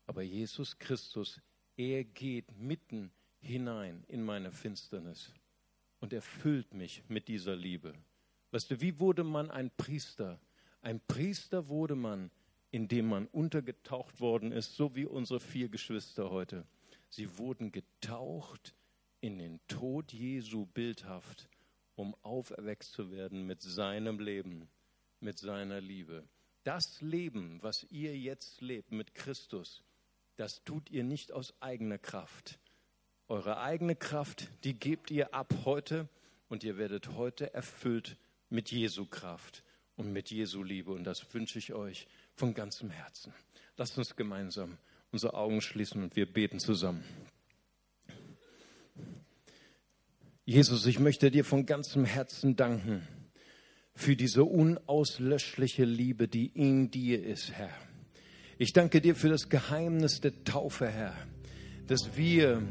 Aber 0.05 0.21
Jesus 0.21 0.79
Christus, 0.79 1.41
er 1.75 2.03
geht 2.05 2.57
mitten 2.57 3.11
hinein 3.39 4.03
in 4.07 4.23
meine 4.23 4.51
Finsternis 4.51 5.33
und 5.99 6.13
erfüllt 6.13 6.73
mich 6.73 7.03
mit 7.07 7.27
dieser 7.27 7.55
Liebe. 7.55 7.93
Weißt 8.51 8.71
du, 8.71 8.81
wie 8.81 8.99
wurde 8.99 9.23
man 9.23 9.51
ein 9.51 9.69
Priester? 9.75 10.39
Ein 10.81 11.01
Priester 11.01 11.67
wurde 11.67 11.95
man, 11.95 12.31
in 12.71 12.87
dem 12.87 13.07
man 13.07 13.27
untergetaucht 13.27 14.21
worden 14.21 14.51
ist, 14.51 14.75
so 14.75 14.95
wie 14.95 15.05
unsere 15.05 15.39
vier 15.39 15.67
Geschwister 15.67 16.29
heute. 16.29 16.65
Sie 17.09 17.37
wurden 17.37 17.71
getaucht 17.71 18.75
in 19.19 19.37
den 19.37 19.59
Tod 19.67 20.13
Jesu 20.13 20.65
bildhaft, 20.65 21.49
um 21.95 22.15
auferweckt 22.21 22.83
zu 22.83 23.11
werden 23.11 23.45
mit 23.45 23.61
seinem 23.61 24.19
Leben, 24.19 24.69
mit 25.19 25.39
seiner 25.39 25.81
Liebe. 25.81 26.23
Das 26.63 27.01
Leben, 27.01 27.59
was 27.61 27.85
ihr 27.89 28.17
jetzt 28.17 28.61
lebt 28.61 28.91
mit 28.91 29.15
Christus, 29.15 29.83
das 30.35 30.63
tut 30.63 30.89
ihr 30.89 31.03
nicht 31.03 31.31
aus 31.31 31.53
eigener 31.61 31.97
Kraft. 31.97 32.59
Eure 33.27 33.59
eigene 33.59 33.95
Kraft, 33.95 34.49
die 34.63 34.73
gebt 34.73 35.11
ihr 35.11 35.33
ab 35.33 35.53
heute 35.65 36.07
und 36.49 36.63
ihr 36.63 36.77
werdet 36.77 37.09
heute 37.09 37.53
erfüllt 37.53 38.17
mit 38.49 38.71
Jesu 38.71 39.05
Kraft 39.05 39.63
und 39.95 40.11
mit 40.13 40.29
Jesu 40.29 40.63
Liebe. 40.63 40.91
Und 40.91 41.03
das 41.03 41.33
wünsche 41.33 41.59
ich 41.59 41.73
euch 41.73 42.07
von 42.35 42.53
ganzem 42.53 42.89
Herzen. 42.89 43.33
Lasst 43.77 43.97
uns 43.97 44.15
gemeinsam 44.15 44.77
unsere 45.11 45.33
Augen 45.33 45.61
schließen 45.61 46.03
und 46.03 46.15
wir 46.15 46.31
beten 46.31 46.59
zusammen. 46.59 47.03
Jesus, 50.45 50.85
ich 50.85 50.99
möchte 50.99 51.31
dir 51.31 51.43
von 51.43 51.65
ganzem 51.65 52.05
Herzen 52.05 52.55
danken 52.55 53.07
für 53.97 54.15
diese 54.15 54.43
unauslöschliche 54.43 55.83
Liebe, 55.83 56.27
die 56.27 56.51
in 56.53 56.91
dir 56.91 57.25
ist, 57.25 57.51
Herr. 57.53 57.71
Ich 58.59 58.71
danke 58.71 59.01
dir 59.01 59.15
für 59.15 59.27
das 59.27 59.49
Geheimnis 59.49 60.21
der 60.21 60.43
Taufe, 60.43 60.87
Herr, 60.87 61.15
dass 61.87 62.15
wir 62.15 62.61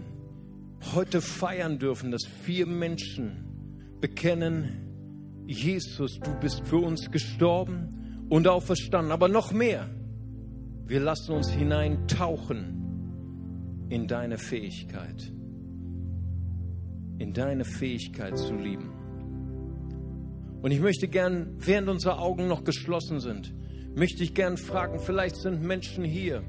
heute 0.95 1.21
feiern 1.21 1.81
dürfen, 1.81 2.13
dass 2.13 2.23
vier 2.45 2.67
Menschen 2.67 3.45
bekennen, 4.01 5.45
Jesus, 5.49 6.21
du 6.21 6.33
bist 6.39 6.65
für 6.65 6.79
uns 6.79 7.11
gestorben 7.11 8.27
und 8.29 8.47
auferstanden, 8.47 9.11
aber 9.11 9.27
noch 9.27 9.53
mehr. 9.53 9.91
Wir 10.87 11.01
lassen 11.01 11.33
uns 11.33 11.51
hineintauchen 11.51 13.89
in 13.89 14.07
deine 14.07 14.39
Fähigkeit, 14.39 15.33
in 17.19 17.33
deine 17.33 17.65
Fähigkeit 17.65 18.39
zu 18.39 18.55
lieben. 18.55 18.96
Und 20.67 20.73
ich 20.73 20.81
möchte 20.81 21.07
gern, 21.07 21.55
während 21.59 21.89
unsere 21.89 22.19
Augen 22.19 22.49
noch 22.49 22.65
geschlossen 22.65 23.21
sind, 23.21 23.55
möchte 23.95 24.25
ich 24.25 24.35
gern 24.35 24.57
fragen, 24.57 24.99
vielleicht 24.99 25.37
sind 25.37 25.63
Menschen 25.63 26.03
hier. 26.03 26.43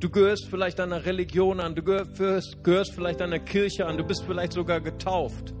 Du 0.00 0.10
gehörst 0.10 0.48
vielleicht 0.50 0.80
einer 0.80 1.06
Religion 1.06 1.60
an, 1.60 1.76
du 1.76 1.84
gehörst, 1.84 2.64
gehörst 2.64 2.94
vielleicht 2.94 3.22
einer 3.22 3.38
Kirche 3.38 3.86
an, 3.86 3.96
du 3.96 4.02
bist 4.02 4.24
vielleicht 4.24 4.54
sogar 4.54 4.80
getauft. 4.80 5.54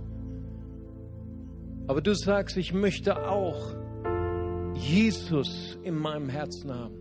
Aber 1.86 2.00
du 2.00 2.16
sagst, 2.16 2.56
ich 2.56 2.74
möchte 2.74 3.28
auch 3.28 3.76
Jesus 4.74 5.78
in 5.84 5.94
meinem 5.94 6.28
Herzen 6.28 6.74
haben. 6.74 6.96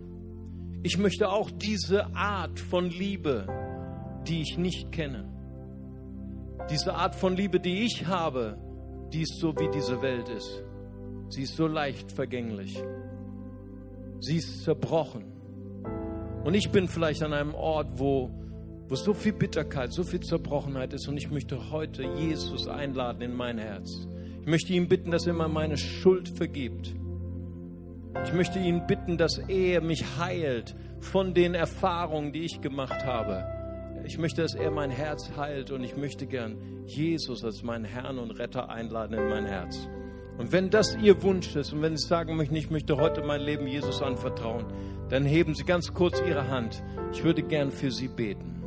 Ich 0.84 1.00
möchte 1.00 1.28
auch 1.28 1.50
diese 1.50 2.06
Art 2.16 2.60
von 2.60 2.92
Liebe, 2.92 3.48
die 4.28 4.44
ich 4.44 4.60
nicht 4.60 4.92
kenne. 4.92 5.28
Diese 6.70 6.94
Art 6.94 7.16
von 7.16 7.36
Liebe, 7.36 7.60
die 7.60 7.84
ich 7.84 8.06
habe, 8.06 8.60
die 9.12 9.24
ist 9.24 9.40
so 9.40 9.56
wie 9.56 9.72
diese 9.72 10.00
Welt 10.00 10.30
ist. 10.30 10.64
Sie 11.34 11.44
ist 11.44 11.56
so 11.56 11.66
leicht 11.66 12.12
vergänglich. 12.12 12.78
Sie 14.20 14.38
ist 14.38 14.64
zerbrochen. 14.64 15.26
Und 16.44 16.54
ich 16.54 16.70
bin 16.70 16.88
vielleicht 16.88 17.24
an 17.24 17.34
einem 17.34 17.56
Ort, 17.56 17.88
wo, 17.96 18.30
wo 18.88 18.96
so 18.96 19.16
viel 19.16 19.34
Bitterkeit, 19.34 19.92
so 19.92 20.04
viel 20.04 20.20
Zerbrochenheit 20.20 20.94
ist. 20.94 21.08
Und 21.08 21.18
ich 21.18 21.32
möchte 21.32 21.72
heute 21.72 22.04
Jesus 22.04 22.68
einladen 22.68 23.24
in 23.24 23.34
mein 23.34 23.58
Herz. 23.58 24.08
Ich 24.42 24.48
möchte 24.48 24.74
ihn 24.74 24.88
bitten, 24.88 25.10
dass 25.10 25.26
er 25.26 25.34
mir 25.34 25.48
meine 25.48 25.76
Schuld 25.78 26.30
vergibt. 26.30 26.94
Ich 28.26 28.34
möchte 28.34 28.60
ihn 28.60 28.86
bitten, 28.86 29.18
dass 29.18 29.40
er 29.40 29.82
mich 29.82 30.06
heilt 30.20 30.76
von 31.00 31.34
den 31.34 31.56
Erfahrungen, 31.56 32.32
die 32.32 32.44
ich 32.44 32.62
gemacht 32.62 33.06
habe. 33.06 33.44
Ich 34.06 34.20
möchte, 34.20 34.44
dass 34.44 34.54
er 34.54 34.70
mein 34.70 34.92
Herz 34.92 35.32
heilt 35.36 35.72
und 35.72 35.84
ich 35.84 35.98
möchte 35.98 36.28
gern 36.28 36.84
Jesus 36.86 37.44
als 37.44 37.64
meinen 37.64 37.86
Herrn 37.86 38.20
und 38.20 38.32
Retter 38.32 38.70
einladen 38.70 39.18
in 39.18 39.30
mein 39.30 39.46
Herz. 39.46 39.88
Und 40.38 40.52
wenn 40.52 40.70
das 40.70 40.98
Ihr 41.02 41.22
Wunsch 41.22 41.56
ist 41.56 41.74
und 41.74 41.82
wenn 41.82 41.96
Sie 41.96 42.08
sagen 42.08 42.36
möchten, 42.36 42.56
ich 42.56 42.72
möchte 42.72 42.98
heute 42.98 43.22
mein 43.24 43.42
Leben 43.42 43.68
Jesus 43.68 44.02
anvertrauen, 44.02 44.66
dann 45.10 45.26
heben 45.26 45.54
Sie 45.54 45.64
ganz 45.64 45.94
kurz 45.94 46.22
Ihre 46.28 46.48
Hand. 46.48 46.84
Ich 47.12 47.24
würde 47.24 47.44
gern 47.44 47.72
für 47.72 47.92
Sie 47.92 48.08
beten. 48.08 48.62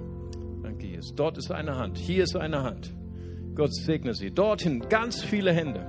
Danke, 0.62 0.87
Jesus. 0.87 1.14
Dort 1.14 1.38
ist 1.38 1.50
eine 1.50 1.76
Hand. 1.76 1.98
Hier 1.98 2.24
ist 2.24 2.37
eine 2.37 2.62
Hand. 2.62 2.94
Gott 3.55 3.74
segne 3.74 4.14
Sie. 4.14 4.31
Dorthin 4.31 4.88
ganz 4.88 5.22
viele 5.22 5.52
Hände. 5.52 5.85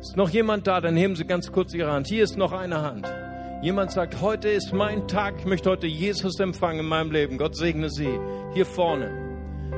Ist 0.00 0.16
noch 0.16 0.28
jemand 0.28 0.66
da? 0.66 0.80
Dann 0.80 0.96
heben 0.96 1.16
Sie 1.16 1.24
ganz 1.24 1.50
kurz 1.50 1.74
Ihre 1.74 1.90
Hand. 1.90 2.06
Hier 2.06 2.22
ist 2.22 2.36
noch 2.36 2.52
eine 2.52 2.82
Hand. 2.82 3.12
Jemand 3.62 3.90
sagt, 3.90 4.20
heute 4.20 4.50
ist 4.50 4.74
mein 4.74 5.08
Tag. 5.08 5.36
Ich 5.38 5.46
möchte 5.46 5.70
heute 5.70 5.86
Jesus 5.86 6.38
empfangen 6.38 6.80
in 6.80 6.86
meinem 6.86 7.10
Leben. 7.10 7.38
Gott 7.38 7.56
segne 7.56 7.88
Sie. 7.88 8.10
Hier 8.52 8.66
vorne. 8.66 9.10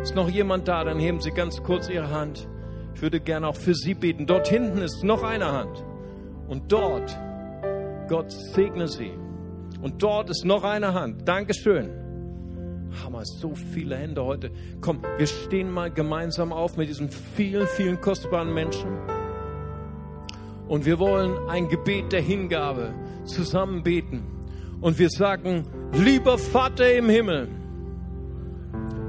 Ist 0.03 0.17
noch 0.17 0.29
jemand 0.29 0.67
da? 0.67 0.83
Dann 0.85 0.99
heben 0.99 1.21
Sie 1.21 1.31
ganz 1.31 1.63
kurz 1.63 1.89
Ihre 1.89 2.11
Hand. 2.11 2.49
Ich 2.97 3.03
würde 3.03 3.21
gerne 3.21 3.47
auch 3.49 3.57
für 3.57 3.75
Sie 3.75 3.93
beten. 3.93 4.25
Dort 4.25 4.49
hinten 4.49 4.79
ist 4.79 5.05
noch 5.05 5.23
eine 5.23 5.53
Hand. 5.53 5.85
Und 6.49 6.73
dort, 6.73 7.15
Gott 8.09 8.33
segne 8.33 8.89
Sie. 8.89 9.11
Und 9.83 10.03
dort 10.03 10.31
ist 10.31 10.47
noch 10.47 10.65
eine 10.65 10.95
Hand. 10.95 11.29
Dankeschön. 11.29 11.91
Hammer, 13.05 13.27
so 13.27 13.55
viele 13.55 13.99
Hände 13.99 14.25
heute. 14.25 14.51
Komm, 14.81 15.03
wir 15.19 15.27
stehen 15.27 15.71
mal 15.71 15.91
gemeinsam 15.91 16.55
auf 16.55 16.79
mit 16.79 16.89
diesen 16.89 17.11
vielen, 17.11 17.67
vielen 17.67 18.01
kostbaren 18.01 18.55
Menschen. 18.55 18.89
Und 20.67 20.87
wir 20.87 20.99
wollen 20.99 21.37
ein 21.51 21.69
Gebet 21.69 22.13
der 22.13 22.23
Hingabe 22.23 22.95
zusammen 23.27 23.83
beten. 23.83 24.25
Und 24.81 24.99
wir 24.99 25.11
sagen, 25.11 25.65
lieber 25.93 26.39
Vater 26.39 26.95
im 26.95 27.11
Himmel, 27.11 27.49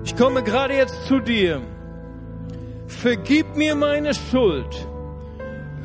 ich 0.04 0.14
komme 0.18 0.44
gerade 0.44 0.74
jetzt 0.74 1.06
zu 1.06 1.22
dir. 1.22 1.62
Vergib 2.88 3.56
mir 3.56 3.76
meine 3.76 4.14
Schuld. 4.14 4.88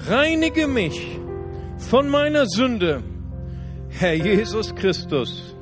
Reinige 0.07 0.67
mich 0.67 1.19
von 1.77 2.09
meiner 2.09 2.47
Sünde. 2.47 3.03
Herr 3.89 4.15
Jesus 4.15 4.75
Christus 4.75 5.53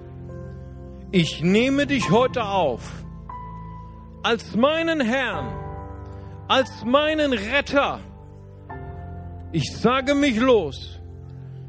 ich 1.13 1.43
nehme 1.43 1.89
dich 1.89 2.11
heute 2.11 2.45
auf 2.45 3.05
als 4.23 4.55
meinen 4.55 5.01
Herrn, 5.01 5.49
als 6.47 6.85
meinen 6.85 7.33
Retter. 7.33 7.99
Ich 9.51 9.77
sage 9.77 10.15
mich 10.15 10.39
los 10.39 11.01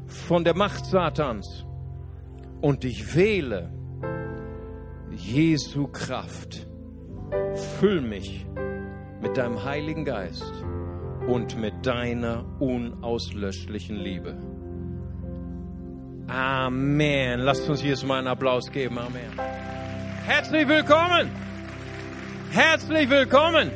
von 0.06 0.44
der 0.44 0.54
Macht 0.54 0.86
Satans 0.86 1.66
und 2.60 2.84
ich 2.84 3.16
wähle 3.16 3.72
Jesu 5.10 5.88
Kraft. 5.88 6.68
Füll 7.80 8.00
mich 8.00 8.46
mit 9.22 9.36
deinem 9.36 9.62
Heiligen 9.64 10.04
Geist 10.04 10.52
und 11.28 11.56
mit 11.56 11.86
deiner 11.86 12.44
unauslöschlichen 12.58 13.96
Liebe. 13.96 14.36
Amen. 16.26 17.40
Lasst 17.40 17.68
uns 17.68 17.82
jetzt 17.82 18.04
mal 18.04 18.18
einen 18.18 18.26
Applaus 18.26 18.70
geben. 18.70 18.98
Amen. 18.98 19.30
Herzlich 20.26 20.66
willkommen. 20.66 21.30
Herzlich 22.50 23.08
willkommen. 23.08 23.70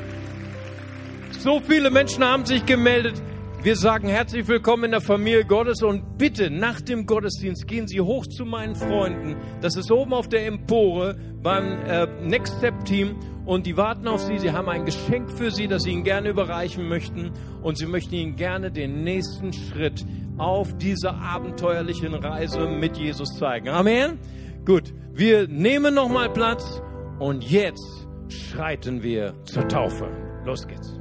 So 1.39 1.61
viele 1.61 1.91
Menschen 1.91 2.25
haben 2.25 2.45
sich 2.45 2.67
gemeldet. 2.67 3.23
Wir 3.67 3.75
sagen 3.75 4.07
herzlich 4.07 4.47
willkommen 4.47 4.85
in 4.85 4.91
der 4.93 5.01
Familie 5.01 5.45
Gottes 5.45 5.83
und 5.83 6.19
bitte 6.19 6.51
nach 6.53 6.81
dem 6.81 7.05
Gottesdienst 7.05 7.67
gehen 7.67 7.89
Sie 7.89 8.01
hoch 8.01 8.25
zu 8.29 8.45
meinen 8.45 8.77
Freunden. 8.77 9.35
Das 9.61 9.75
ist 9.75 9.91
oben 9.91 10.13
auf 10.15 10.29
der 10.29 10.47
Empore 10.47 11.17
beim 11.43 11.73
äh, 11.85 12.07
Next 12.23 12.59
Step 12.59 12.85
Team 12.85 13.17
und 13.45 13.67
die 13.67 13.77
warten 13.77 14.07
auf 14.07 14.21
Sie. 14.21 14.39
Sie 14.39 14.53
haben 14.53 14.69
ein 14.69 14.85
Geschenk 14.85 15.33
für 15.33 15.51
Sie, 15.51 15.67
das 15.67 15.83
Sie 15.83 15.91
Ihnen 15.91 16.05
gerne 16.05 16.29
überreichen 16.29 16.89
möchten 16.89 17.33
und 17.61 17.77
Sie 17.77 17.87
möchten 17.87 18.15
Ihnen 18.15 18.37
gerne 18.37 18.71
den 18.71 19.03
nächsten 19.03 19.53
Schritt 19.53 20.07
auf 20.39 20.79
dieser 20.79 21.17
abenteuerlichen 21.17 22.15
Reise 22.15 22.69
mit 22.69 22.97
Jesus 22.97 23.37
zeigen. 23.37 23.69
Amen. 23.69 24.21
Gut, 24.65 24.95
wir 25.13 25.49
nehmen 25.49 25.93
noch 25.93 26.09
mal 26.09 26.33
Platz 26.33 26.81
und 27.19 27.43
jetzt 27.43 28.07
schreiten 28.29 29.03
wir 29.03 29.35
zur 29.43 29.67
Taufe. 29.67 30.09
Los 30.45 30.69
geht's. 30.69 31.01